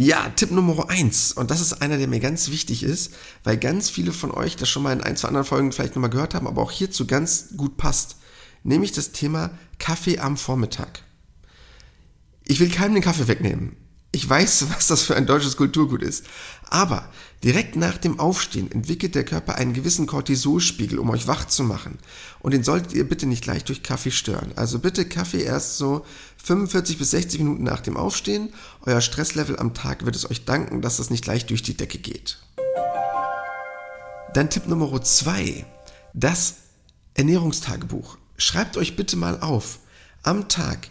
Ja, 0.01 0.29
Tipp 0.29 0.53
Nummer 0.53 0.89
eins 0.91 1.33
und 1.33 1.51
das 1.51 1.61
ist 1.61 1.83
einer, 1.83 1.99
der 1.99 2.07
mir 2.07 2.21
ganz 2.21 2.51
wichtig 2.51 2.85
ist, 2.85 3.13
weil 3.43 3.57
ganz 3.57 3.91
viele 3.91 4.13
von 4.13 4.31
euch 4.31 4.55
das 4.55 4.69
schon 4.69 4.85
mal 4.85 4.93
in 4.93 5.01
ein, 5.01 5.17
zwei 5.17 5.27
anderen 5.27 5.45
Folgen 5.45 5.73
vielleicht 5.73 5.97
nochmal 5.97 6.09
gehört 6.09 6.35
haben, 6.35 6.47
aber 6.47 6.63
auch 6.63 6.71
hierzu 6.71 7.05
ganz 7.05 7.49
gut 7.57 7.77
passt, 7.77 8.15
nämlich 8.63 8.93
das 8.93 9.11
Thema 9.11 9.51
Kaffee 9.81 10.21
am 10.21 10.37
Vormittag. 10.37 11.03
Ich 12.45 12.61
will 12.61 12.71
keinem 12.71 12.95
den 12.95 13.03
Kaffee 13.03 13.27
wegnehmen. 13.27 13.75
Ich 14.11 14.29
weiß, 14.29 14.67
was 14.77 14.87
das 14.87 15.03
für 15.03 15.17
ein 15.17 15.27
deutsches 15.27 15.57
Kulturgut 15.57 16.03
ist. 16.03 16.25
Aber 16.71 17.09
direkt 17.45 17.77
nach 17.77 17.99
dem 17.99 18.19
Aufstehen 18.19 18.71
entwickelt 18.71 19.15
der 19.15 19.25
Körper 19.25 19.55
einen 19.57 19.73
gewissen 19.73 20.07
Cortisolspiegel, 20.07 20.99
um 20.99 21.11
euch 21.11 21.27
wach 21.27 21.47
zu 21.47 21.63
machen. 21.63 21.99
Und 22.41 22.53
den 22.53 22.65
solltet 22.65 22.93
ihr 22.93 23.09
bitte 23.09 23.27
nicht 23.27 23.45
gleich 23.45 23.65
durch 23.65 23.83
Kaffee 23.83 24.11
stören. 24.11 24.53
Also 24.57 24.79
bitte 24.79 25.07
Kaffee 25.07 25.43
erst 25.43 25.79
so 25.79 26.05
45 26.45 26.99
bis 26.99 27.11
60 27.13 27.41
Minuten 27.41 27.63
nach 27.63 27.81
dem 27.81 27.97
Aufstehen. 27.97 28.53
Euer 28.83 29.01
Stresslevel 29.01 29.59
am 29.59 29.75
Tag 29.75 30.05
wird 30.05 30.17
es 30.17 30.31
euch 30.31 30.45
danken, 30.45 30.83
dass 30.83 30.99
das 30.99 31.11
nicht 31.11 31.25
gleich 31.25 31.47
durch 31.47 31.63
die 31.63 31.77
Decke 31.77 31.99
geht. 31.99 32.39
Dann 34.35 34.51
Tipp 34.51 34.67
Nummer 34.67 35.03
zwei: 35.03 35.65
Das 36.13 36.57
Ernährungstagebuch. 37.15 38.19
Schreibt 38.37 38.77
euch 38.77 38.95
bitte 38.95 39.17
mal 39.17 39.41
auf 39.41 39.81
am 40.23 40.49
Tag, 40.49 40.89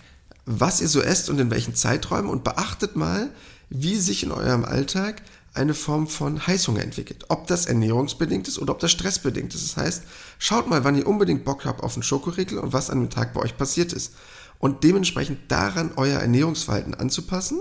was 0.48 0.80
ihr 0.80 0.88
so 0.88 1.02
esst 1.02 1.30
und 1.30 1.40
in 1.40 1.52
welchen 1.52 1.76
Zeiträumen 1.76 2.32
und 2.32 2.46
beachtet 2.46 2.96
mal, 2.96 3.30
wie 3.70 3.98
sich 3.98 4.24
in 4.24 4.32
eurem 4.32 4.64
Alltag 4.64 5.22
eine 5.54 5.74
Form 5.74 6.08
von 6.08 6.48
Heißhunger 6.48 6.82
entwickelt. 6.82 7.26
Ob 7.28 7.48
das 7.48 7.66
ernährungsbedingt 7.66 8.48
ist 8.48 8.58
oder 8.58 8.72
ob 8.72 8.80
das 8.80 8.92
stressbedingt 8.92 9.54
ist. 9.54 9.64
Das 9.64 9.84
heißt, 9.84 10.04
schaut 10.40 10.70
mal, 10.70 10.86
wann 10.86 10.96
ihr 10.96 11.06
unbedingt 11.06 11.44
Bock 11.44 11.66
habt 11.66 11.84
auf 11.84 11.96
einen 11.96 12.04
Schokoriegel 12.04 12.60
und 12.60 12.72
was 12.72 12.90
an 12.90 13.00
dem 13.02 13.10
Tag 13.10 13.34
bei 13.34 13.42
euch 13.42 13.58
passiert 13.58 13.92
ist. 13.92 14.14
Und 14.58 14.86
dementsprechend 14.86 15.52
daran 15.52 15.92
euer 15.98 16.20
Ernährungsverhalten 16.20 16.96
anzupassen, 16.96 17.60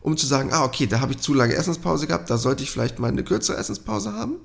um 0.00 0.16
zu 0.16 0.26
sagen, 0.26 0.52
ah, 0.52 0.64
okay, 0.64 0.86
da 0.86 1.00
habe 1.00 1.12
ich 1.12 1.18
zu 1.18 1.32
lange 1.32 1.54
Essenspause 1.54 2.08
gehabt, 2.08 2.28
da 2.28 2.38
sollte 2.38 2.64
ich 2.64 2.70
vielleicht 2.72 2.98
mal 2.98 3.08
eine 3.08 3.22
kürzere 3.22 3.56
Essenspause 3.56 4.12
haben. 4.14 4.36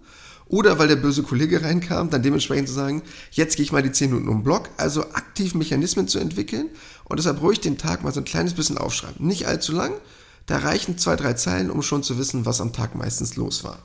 Oder 0.51 0.77
weil 0.79 0.89
der 0.89 0.97
böse 0.97 1.23
Kollege 1.23 1.63
reinkam, 1.63 2.09
dann 2.09 2.23
dementsprechend 2.23 2.67
zu 2.67 2.73
sagen, 2.73 3.03
jetzt 3.31 3.55
gehe 3.55 3.63
ich 3.63 3.71
mal 3.71 3.83
die 3.83 3.93
10 3.93 4.09
Minuten 4.09 4.27
um 4.27 4.39
den 4.39 4.43
Block, 4.43 4.69
also 4.75 5.03
aktiv 5.13 5.55
Mechanismen 5.55 6.09
zu 6.09 6.19
entwickeln 6.19 6.69
und 7.11 7.17
deshalb 7.17 7.41
ruhig 7.41 7.59
den 7.59 7.77
Tag 7.77 8.03
mal 8.03 8.13
so 8.13 8.21
ein 8.21 8.25
kleines 8.25 8.53
bisschen 8.53 8.77
aufschreiben. 8.77 9.27
Nicht 9.27 9.45
allzu 9.45 9.73
lang, 9.73 9.93
da 10.45 10.57
reichen 10.57 10.97
zwei, 10.97 11.17
drei 11.17 11.33
Zeilen, 11.33 11.69
um 11.69 11.81
schon 11.81 12.03
zu 12.03 12.17
wissen, 12.17 12.45
was 12.45 12.61
am 12.61 12.73
Tag 12.73 12.95
meistens 12.95 13.35
los 13.35 13.63
war. 13.63 13.79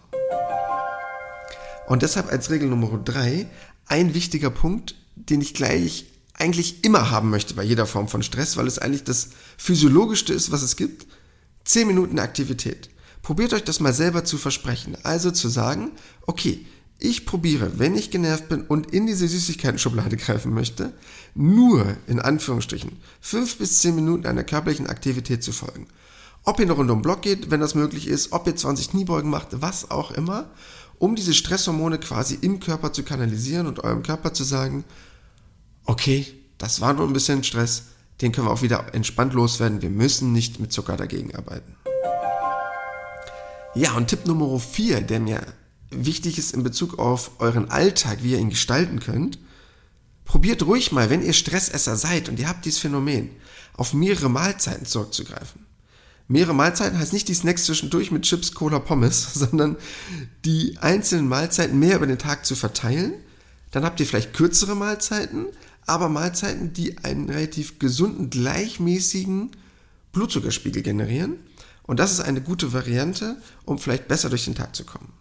Und 1.89 2.03
deshalb 2.03 2.31
als 2.31 2.51
Regel 2.51 2.69
Nummer 2.69 2.99
drei 3.05 3.49
ein 3.87 4.15
wichtiger 4.15 4.51
Punkt, 4.51 4.95
den 5.17 5.41
ich 5.41 5.55
gleich 5.55 6.07
eigentlich 6.35 6.85
immer 6.85 7.11
haben 7.11 7.31
möchte 7.31 7.55
bei 7.55 7.62
jeder 7.62 7.87
Form 7.87 8.09
von 8.09 8.23
Stress, 8.23 8.57
weil 8.57 8.67
es 8.67 8.79
eigentlich 8.79 9.05
das 9.05 9.31
physiologischste 9.57 10.33
ist, 10.33 10.53
was 10.53 10.62
es 10.62 10.77
gibt. 10.77 11.07
Zehn 11.65 11.87
Minuten 11.87 12.19
Aktivität. 12.19 12.91
Probiert 13.23 13.53
euch 13.55 13.65
das 13.65 13.81
mal 13.81 13.93
selber 13.93 14.25
zu 14.25 14.39
versprechen. 14.39 14.97
Also 15.03 15.33
zu 15.33 15.49
sagen, 15.49 15.93
okay, 16.27 16.65
ich 16.98 17.26
probiere, 17.26 17.78
wenn 17.78 17.94
ich 17.94 18.11
genervt 18.11 18.48
bin 18.48 18.62
und 18.62 18.92
in 18.92 19.06
diese 19.06 19.28
Süßigkeiten-Schublade 19.28 20.16
greifen 20.16 20.54
möchte, 20.54 20.92
nur 21.35 21.96
in 22.06 22.20
Anführungsstrichen 22.20 22.92
fünf 23.20 23.59
bis 23.59 23.80
zehn 23.80 23.94
Minuten 23.94 24.26
einer 24.26 24.44
körperlichen 24.44 24.87
Aktivität 24.87 25.42
zu 25.42 25.52
folgen. 25.52 25.87
Ob 26.44 26.59
ihr 26.59 26.64
eine 26.64 26.72
Runde 26.72 26.92
um 26.92 27.02
Block 27.02 27.22
geht, 27.22 27.50
wenn 27.50 27.61
das 27.61 27.74
möglich 27.74 28.06
ist, 28.06 28.32
ob 28.32 28.46
ihr 28.46 28.56
20 28.56 28.90
Kniebeugen 28.90 29.30
macht, 29.30 29.48
was 29.61 29.90
auch 29.90 30.11
immer, 30.12 30.48
um 30.98 31.16
diese 31.16 31.35
Stresshormone 31.35 31.98
quasi 31.98 32.38
im 32.40 32.61
Körper 32.61 32.92
zu 32.92 33.02
kanalisieren 33.02 33.66
und 33.66 33.85
eurem 33.85 34.02
Körper 34.02 34.32
zu 34.32 34.44
sagen, 34.44 34.85
okay, 35.85 36.26
das 36.56 36.80
war 36.80 36.94
nur 36.94 37.06
ein 37.06 37.12
bisschen 37.12 37.44
Stress, 37.44 37.85
den 38.22 38.32
können 38.32 38.46
wir 38.46 38.52
auch 38.52 38.62
wieder 38.62 38.94
entspannt 38.94 39.35
loswerden, 39.35 39.82
wir 39.82 39.90
müssen 39.90 40.32
nicht 40.32 40.59
mit 40.59 40.72
Zucker 40.72 40.96
dagegen 40.96 41.35
arbeiten. 41.35 41.76
Ja, 43.74 43.92
und 43.92 44.09
Tipp 44.09 44.24
Nummer 44.26 44.59
4, 44.59 45.02
der 45.02 45.20
mir 45.20 45.42
wichtig 45.90 46.38
ist 46.38 46.55
in 46.55 46.62
Bezug 46.62 46.99
auf 46.99 47.33
euren 47.38 47.70
Alltag, 47.70 48.18
wie 48.22 48.33
ihr 48.33 48.38
ihn 48.38 48.51
gestalten 48.51 49.01
könnt, 49.01 49.38
probiert 50.25 50.62
ruhig 50.64 50.92
mal, 50.92 51.11
wenn 51.11 51.22
ihr 51.22 51.33
Stressesser 51.33 51.96
seid 51.96 52.29
und 52.29 52.38
ihr 52.38 52.49
habt 52.49 52.64
dieses 52.64 52.81
Phänomen, 52.81 53.31
auf 53.75 53.94
mehrere 53.94 54.29
Mahlzeiten 54.29 54.87
zurückzugreifen. 54.87 55.66
Mehrere 56.29 56.55
Mahlzeiten 56.55 56.99
heißt 56.99 57.12
nicht 57.12 57.29
die 57.29 57.35
Snacks 57.35 57.64
zwischendurch 57.66 58.11
mit 58.11 58.22
Chips, 58.22 58.53
Cola, 58.53 58.81
Pommes, 58.81 59.35
sondern 59.35 59.77
die 60.44 60.77
einzelnen 60.79 61.29
Mahlzeiten 61.29 61.79
mehr 61.79 61.96
über 61.96 62.07
den 62.07 62.18
Tag 62.18 62.44
zu 62.44 62.57
verteilen. 62.57 63.14
Dann 63.70 63.85
habt 63.85 64.01
ihr 64.01 64.07
vielleicht 64.07 64.35
kürzere 64.35 64.75
Mahlzeiten, 64.75 65.46
aber 65.87 66.09
Mahlzeiten, 66.09 66.72
die 66.72 66.99
einen 66.99 67.31
relativ 67.31 67.79
gesunden, 67.79 68.31
gleichmäßigen 68.31 69.53
Blutzuckerspiegel 70.12 70.83
generieren 70.83 71.38
und 71.87 72.01
das 72.01 72.11
ist 72.11 72.20
eine 72.20 72.40
gute 72.40 72.72
Variante, 72.72 73.37
um 73.64 73.79
vielleicht 73.79 74.09
besser 74.09 74.29
durch 74.29 74.44
den 74.44 74.55
Tag 74.55 74.75
zu 74.75 74.85
kommen. 74.85 75.12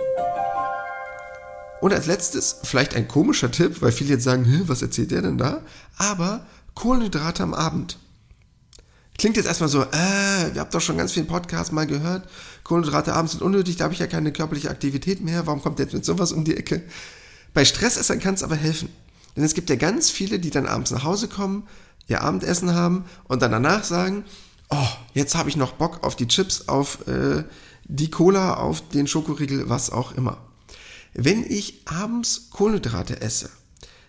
Und 1.86 1.94
als 1.94 2.08
letztes, 2.08 2.56
vielleicht 2.64 2.96
ein 2.96 3.08
komischer 3.08 3.52
Tipp, 3.52 3.84
weil 3.84 3.92
viele 3.92 4.16
jetzt 4.16 4.24
sagen, 4.24 4.64
was 4.66 4.82
erzählt 4.82 5.12
der 5.12 5.22
denn 5.22 5.38
da? 5.38 5.62
Aber 5.98 6.44
Kohlenhydrate 6.74 7.44
am 7.44 7.54
Abend. 7.54 8.00
Klingt 9.20 9.38
jetzt 9.38 9.46
erstmal 9.46 9.70
so, 9.70 9.84
äh, 9.84 10.50
ihr 10.56 10.62
habt 10.62 10.74
doch 10.74 10.82
schon 10.82 10.98
ganz 10.98 11.12
viele 11.12 11.28
Podcasts 11.28 11.72
mal 11.72 11.86
gehört, 11.86 12.28
Kohlenhydrate 12.64 13.14
abends 13.14 13.34
sind 13.34 13.44
unnötig, 13.44 13.76
da 13.76 13.84
habe 13.84 13.94
ich 13.94 14.00
ja 14.00 14.08
keine 14.08 14.34
körperliche 14.34 14.72
Aktivität 14.72 15.22
mehr, 15.22 15.46
warum 15.46 15.62
kommt 15.62 15.78
jetzt 15.78 15.94
mit 15.94 16.04
sowas 16.04 16.32
um 16.32 16.44
die 16.44 16.58
Ecke? 16.58 16.82
Bei 17.54 17.64
Stressessern 17.64 18.20
kann 18.20 18.34
es 18.34 18.42
aber 18.42 18.56
helfen. 18.56 18.90
Denn 19.36 19.44
es 19.44 19.54
gibt 19.54 19.70
ja 19.70 19.76
ganz 19.76 20.10
viele, 20.10 20.40
die 20.40 20.50
dann 20.50 20.66
abends 20.66 20.90
nach 20.90 21.04
Hause 21.04 21.28
kommen, 21.28 21.68
ihr 22.08 22.24
Abendessen 22.24 22.74
haben 22.74 23.06
und 23.26 23.44
dann 23.44 23.52
danach 23.52 23.84
sagen, 23.84 24.26
oh, 24.72 24.88
jetzt 25.14 25.36
habe 25.36 25.50
ich 25.50 25.56
noch 25.56 25.74
Bock 25.74 26.04
auf 26.04 26.16
die 26.16 26.28
Chips, 26.28 26.68
auf 26.68 27.08
äh, 27.08 27.44
die 27.84 28.10
Cola, 28.10 28.56
auf 28.56 28.90
den 28.90 29.06
Schokoriegel, 29.06 29.70
was 29.70 29.92
auch 29.92 30.14
immer. 30.14 30.40
Wenn 31.18 31.50
ich 31.50 31.82
abends 31.86 32.50
Kohlenhydrate 32.52 33.22
esse, 33.22 33.50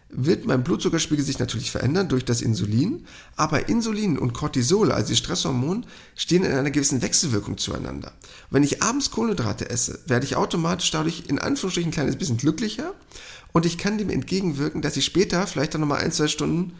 wird 0.08 0.44
mein 0.44 0.64
Blutzuckerspiegel 0.64 1.24
sich 1.24 1.38
natürlich 1.38 1.70
verändern 1.70 2.08
durch 2.08 2.24
das 2.24 2.42
Insulin, 2.42 3.06
aber 3.36 3.68
Insulin 3.68 4.18
und 4.18 4.34
Cortisol, 4.34 4.90
also 4.90 5.08
die 5.08 5.16
Stresshormone, 5.16 5.82
stehen 6.16 6.44
in 6.44 6.52
einer 6.52 6.70
gewissen 6.72 7.02
Wechselwirkung 7.02 7.58
zueinander. 7.58 8.12
wenn 8.50 8.64
ich 8.64 8.82
abends 8.82 9.12
Kohlenhydrate 9.12 9.70
esse, 9.70 10.00
werde 10.06 10.26
ich 10.26 10.34
automatisch 10.34 10.90
dadurch 10.90 11.24
in 11.28 11.38
Anführungsstrichen 11.38 11.90
ein 11.90 11.94
kleines 11.94 12.16
bisschen 12.16 12.38
glücklicher 12.38 12.92
und 13.52 13.66
ich 13.66 13.78
kann 13.78 13.98
dem 13.98 14.10
entgegenwirken, 14.10 14.82
dass 14.82 14.96
ich 14.96 15.04
später, 15.04 15.46
vielleicht 15.46 15.74
dann 15.74 15.80
nochmal 15.80 16.00
ein, 16.00 16.12
zwei 16.12 16.26
Stunden 16.26 16.72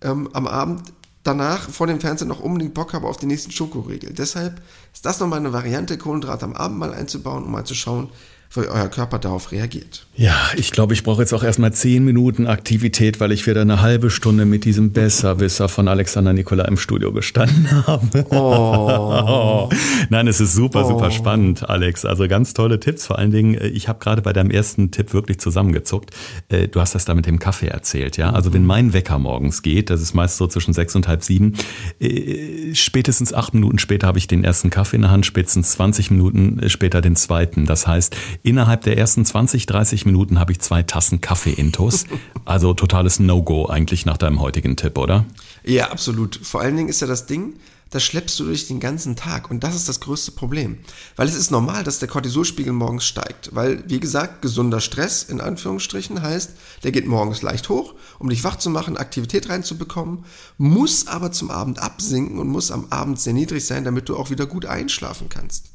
ähm, 0.00 0.28
am 0.32 0.46
Abend 0.46 0.92
danach 1.24 1.70
vor 1.70 1.88
dem 1.88 2.00
Fernsehen 2.00 2.28
noch 2.28 2.40
unbedingt 2.40 2.74
Bock 2.74 2.92
habe 2.92 3.08
auf 3.08 3.16
den 3.16 3.28
nächsten 3.28 3.50
Schokoriegel. 3.50 4.12
Deshalb 4.12 4.60
ist 4.92 5.04
das 5.06 5.18
nochmal 5.18 5.40
eine 5.40 5.52
Variante, 5.52 5.98
Kohlenhydrate 5.98 6.44
am 6.44 6.54
Abend 6.54 6.78
mal 6.78 6.94
einzubauen, 6.94 7.44
um 7.44 7.52
mal 7.52 7.64
zu 7.64 7.74
schauen, 7.74 8.10
wie 8.54 8.68
euer 8.68 8.88
Körper 8.88 9.18
darauf 9.18 9.52
reagiert. 9.52 10.06
Ja, 10.14 10.36
ich 10.56 10.72
glaube, 10.72 10.92
ich 10.92 11.04
brauche 11.04 11.22
jetzt 11.22 11.32
auch 11.32 11.42
erstmal 11.42 11.72
zehn 11.72 12.04
Minuten 12.04 12.46
Aktivität, 12.46 13.18
weil 13.18 13.32
ich 13.32 13.46
wieder 13.46 13.62
eine 13.62 13.80
halbe 13.80 14.10
Stunde 14.10 14.44
mit 14.44 14.66
diesem 14.66 14.92
Besserwisser 14.92 15.70
von 15.70 15.88
Alexander 15.88 16.34
Nikola 16.34 16.66
im 16.66 16.76
Studio 16.76 17.12
gestanden 17.12 17.66
habe. 17.86 18.26
Oh. 18.30 19.70
Nein, 20.10 20.26
es 20.26 20.40
ist 20.40 20.52
super, 20.52 20.84
super 20.84 21.08
oh. 21.08 21.10
spannend, 21.10 21.68
Alex. 21.68 22.04
Also 22.04 22.28
ganz 22.28 22.52
tolle 22.52 22.78
Tipps. 22.78 23.06
Vor 23.06 23.18
allen 23.18 23.30
Dingen, 23.30 23.54
äh, 23.54 23.68
ich 23.68 23.88
habe 23.88 24.00
gerade 24.00 24.20
bei 24.20 24.34
deinem 24.34 24.50
ersten 24.50 24.90
Tipp 24.90 25.14
wirklich 25.14 25.40
zusammengezuckt. 25.40 26.10
Äh, 26.50 26.68
du 26.68 26.80
hast 26.80 26.94
das 26.94 27.06
da 27.06 27.14
mit 27.14 27.24
dem 27.24 27.38
Kaffee 27.38 27.68
erzählt, 27.68 28.18
ja? 28.18 28.32
Also 28.32 28.52
wenn 28.52 28.66
mein 28.66 28.92
Wecker 28.92 29.18
morgens 29.18 29.62
geht, 29.62 29.88
das 29.88 30.02
ist 30.02 30.12
meist 30.12 30.36
so 30.36 30.46
zwischen 30.46 30.74
sechs 30.74 30.94
und 30.94 31.08
halb 31.08 31.24
sieben, 31.24 31.54
äh, 32.00 32.74
spätestens 32.74 33.32
acht 33.32 33.54
Minuten 33.54 33.78
später 33.78 34.06
habe 34.06 34.18
ich 34.18 34.26
den 34.26 34.44
ersten 34.44 34.68
Kaffee 34.68 34.96
in 34.96 35.02
der 35.02 35.10
Hand, 35.10 35.24
spätestens 35.24 35.72
20 35.72 36.10
Minuten 36.10 36.68
später 36.68 37.00
den 37.00 37.16
zweiten. 37.16 37.64
Das 37.64 37.86
heißt, 37.86 38.14
Innerhalb 38.44 38.82
der 38.82 38.98
ersten 38.98 39.24
20, 39.24 39.66
30 39.66 40.04
Minuten 40.04 40.38
habe 40.38 40.52
ich 40.52 40.60
zwei 40.60 40.82
Tassen 40.82 41.20
Kaffee 41.20 41.52
intus. 41.52 42.04
Also 42.44 42.74
totales 42.74 43.20
No-Go 43.20 43.66
eigentlich 43.66 44.04
nach 44.04 44.18
deinem 44.18 44.40
heutigen 44.40 44.76
Tipp, 44.76 44.98
oder? 44.98 45.24
Ja, 45.64 45.90
absolut. 45.90 46.40
Vor 46.42 46.60
allen 46.60 46.76
Dingen 46.76 46.88
ist 46.88 47.00
ja 47.00 47.06
das 47.06 47.26
Ding, 47.26 47.54
das 47.92 48.02
schleppst 48.02 48.40
du 48.40 48.44
durch 48.44 48.66
den 48.66 48.80
ganzen 48.80 49.16
Tag 49.16 49.50
und 49.50 49.62
das 49.62 49.76
ist 49.76 49.88
das 49.88 50.00
größte 50.00 50.32
Problem. 50.32 50.78
Weil 51.14 51.28
es 51.28 51.36
ist 51.36 51.50
normal, 51.50 51.84
dass 51.84 51.98
der 51.98 52.08
Cortisolspiegel 52.08 52.72
morgens 52.72 53.04
steigt, 53.04 53.54
weil, 53.54 53.84
wie 53.88 54.00
gesagt, 54.00 54.42
gesunder 54.42 54.80
Stress 54.80 55.22
in 55.22 55.40
Anführungsstrichen 55.40 56.22
heißt, 56.22 56.52
der 56.82 56.90
geht 56.90 57.06
morgens 57.06 57.42
leicht 57.42 57.68
hoch, 57.68 57.94
um 58.18 58.30
dich 58.30 58.42
wach 58.44 58.56
zu 58.56 58.70
machen, 58.70 58.96
Aktivität 58.96 59.50
reinzubekommen, 59.50 60.24
muss 60.56 61.06
aber 61.06 61.32
zum 61.32 61.50
Abend 61.50 61.80
absinken 61.80 62.38
und 62.38 62.48
muss 62.48 62.70
am 62.70 62.86
Abend 62.88 63.20
sehr 63.20 63.34
niedrig 63.34 63.66
sein, 63.66 63.84
damit 63.84 64.08
du 64.08 64.16
auch 64.16 64.30
wieder 64.30 64.46
gut 64.46 64.64
einschlafen 64.64 65.28
kannst. 65.28 65.71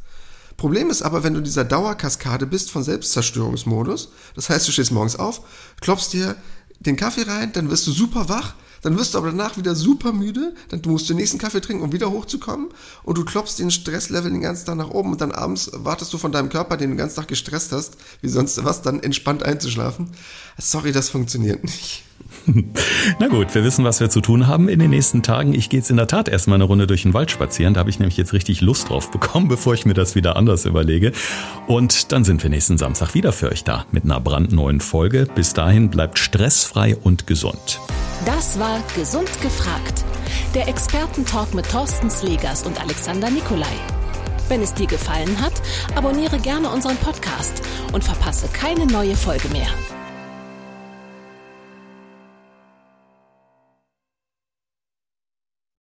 Problem 0.58 0.90
ist 0.90 1.04
aber, 1.04 1.24
wenn 1.24 1.34
du 1.34 1.40
in 1.40 1.46
dieser 1.46 1.64
Dauerkaskade 1.64 2.48
bist 2.48 2.72
von 2.72 2.84
Selbstzerstörungsmodus, 2.84 4.10
das 4.36 4.50
heißt, 4.50 4.68
du 4.68 4.72
stehst 4.72 4.92
morgens 4.92 5.16
auf, 5.16 5.42
klopfst 5.82 6.10
dir 6.14 6.36
den 6.80 6.96
Kaffee 6.96 7.24
rein, 7.24 7.54
dann 7.54 7.70
wirst 7.70 7.86
du 7.86 7.92
super 7.92 8.28
wach, 8.28 8.56
dann 8.82 8.98
wirst 8.98 9.14
du 9.14 9.20
aber 9.20 9.28
danach 9.28 9.58
wieder 9.58 9.76
super 9.76 10.14
müde, 10.14 10.56
dann 10.70 10.82
musst 10.86 11.10
du 11.10 11.14
den 11.14 11.20
nächsten 11.20 11.38
Kaffee 11.38 11.62
trinken, 11.62 11.84
um 11.84 11.92
wieder 11.92 12.10
hochzukommen 12.10 12.70
und 13.04 13.18
du 13.18 13.24
klopfst 13.24 13.58
den 13.60 13.70
Stresslevel 13.70 14.32
den 14.32 14.42
ganzen 14.42 14.66
Tag 14.66 14.78
nach 14.78 14.90
oben 14.90 15.12
und 15.12 15.22
dann 15.22 15.32
abends 15.32 15.70
wartest 15.74 16.12
du 16.14 16.18
von 16.18 16.32
deinem 16.32 16.50
Körper, 16.50 16.76
den 16.76 16.90
du 16.90 16.96
den 16.96 17.00
ganzen 17.00 17.18
Tag 17.18 17.28
gestresst 17.28 17.72
hast, 17.72 17.98
wie 18.22 18.30
sonst 18.30 18.64
was, 18.64 18.82
dann 18.82 19.02
entspannt 19.02 19.44
einzuschlafen. 19.44 20.10
Sorry, 20.58 20.92
das 20.92 21.10
funktioniert 21.10 21.64
nicht. 21.64 22.07
Na 23.20 23.28
gut, 23.28 23.54
wir 23.54 23.64
wissen, 23.64 23.84
was 23.84 24.00
wir 24.00 24.10
zu 24.10 24.22
tun 24.22 24.48
haben 24.48 24.70
in 24.70 24.80
den 24.80 24.90
nächsten 24.90 25.24
Tagen. 25.24 25.54
Ich 25.54 25.70
gehe 25.70 25.80
jetzt 25.80 25.90
in 25.90 25.98
der 25.98 26.08
Tat 26.08 26.30
erstmal 26.30 26.56
eine 26.56 26.64
Runde 26.64 26.88
durch 26.88 27.04
den 27.04 27.14
Wald 27.14 27.32
spazieren. 27.32 27.74
Da 27.74 27.82
habe 27.82 27.90
ich 27.90 28.00
nämlich 28.00 28.18
jetzt 28.18 28.34
richtig 28.34 28.62
Lust 28.62 28.90
drauf 28.90 29.12
bekommen, 29.12 29.48
bevor 29.50 29.74
ich 29.74 29.86
mir 29.86 29.94
das 29.94 30.16
wieder 30.16 30.36
anders 30.36 30.66
überlege. 30.66 31.12
Und 31.68 32.12
dann 32.12 32.24
sind 32.24 32.42
wir 32.44 32.50
nächsten 32.50 32.78
Samstag 32.78 33.14
wieder 33.14 33.32
für 33.32 33.52
euch 33.52 33.64
da 33.64 33.86
mit 33.92 34.06
einer 34.06 34.20
brandneuen 34.20 34.80
Folge. 34.80 35.28
Bis 35.34 35.54
dahin 35.54 35.90
bleibt 35.90 36.20
stressfrei 36.20 36.96
und 36.96 37.28
gesund. 37.28 37.80
Das 38.26 38.58
war 38.60 38.82
Gesund 38.96 39.30
gefragt. 39.42 40.04
Der 40.56 40.68
Expertentalk 40.68 41.54
mit 41.54 41.70
Thorsten 41.70 42.10
Slegers 42.10 42.64
und 42.64 42.82
Alexander 42.82 43.30
Nikolai. 43.30 43.66
Wenn 44.50 44.62
es 44.62 44.74
dir 44.74 44.88
gefallen 44.88 45.42
hat, 45.42 45.54
abonniere 45.96 46.40
gerne 46.40 46.70
unseren 46.70 46.96
Podcast 46.98 47.62
und 47.92 48.04
verpasse 48.04 48.48
keine 48.48 48.86
neue 48.88 49.16
Folge 49.16 49.50
mehr. 49.50 49.68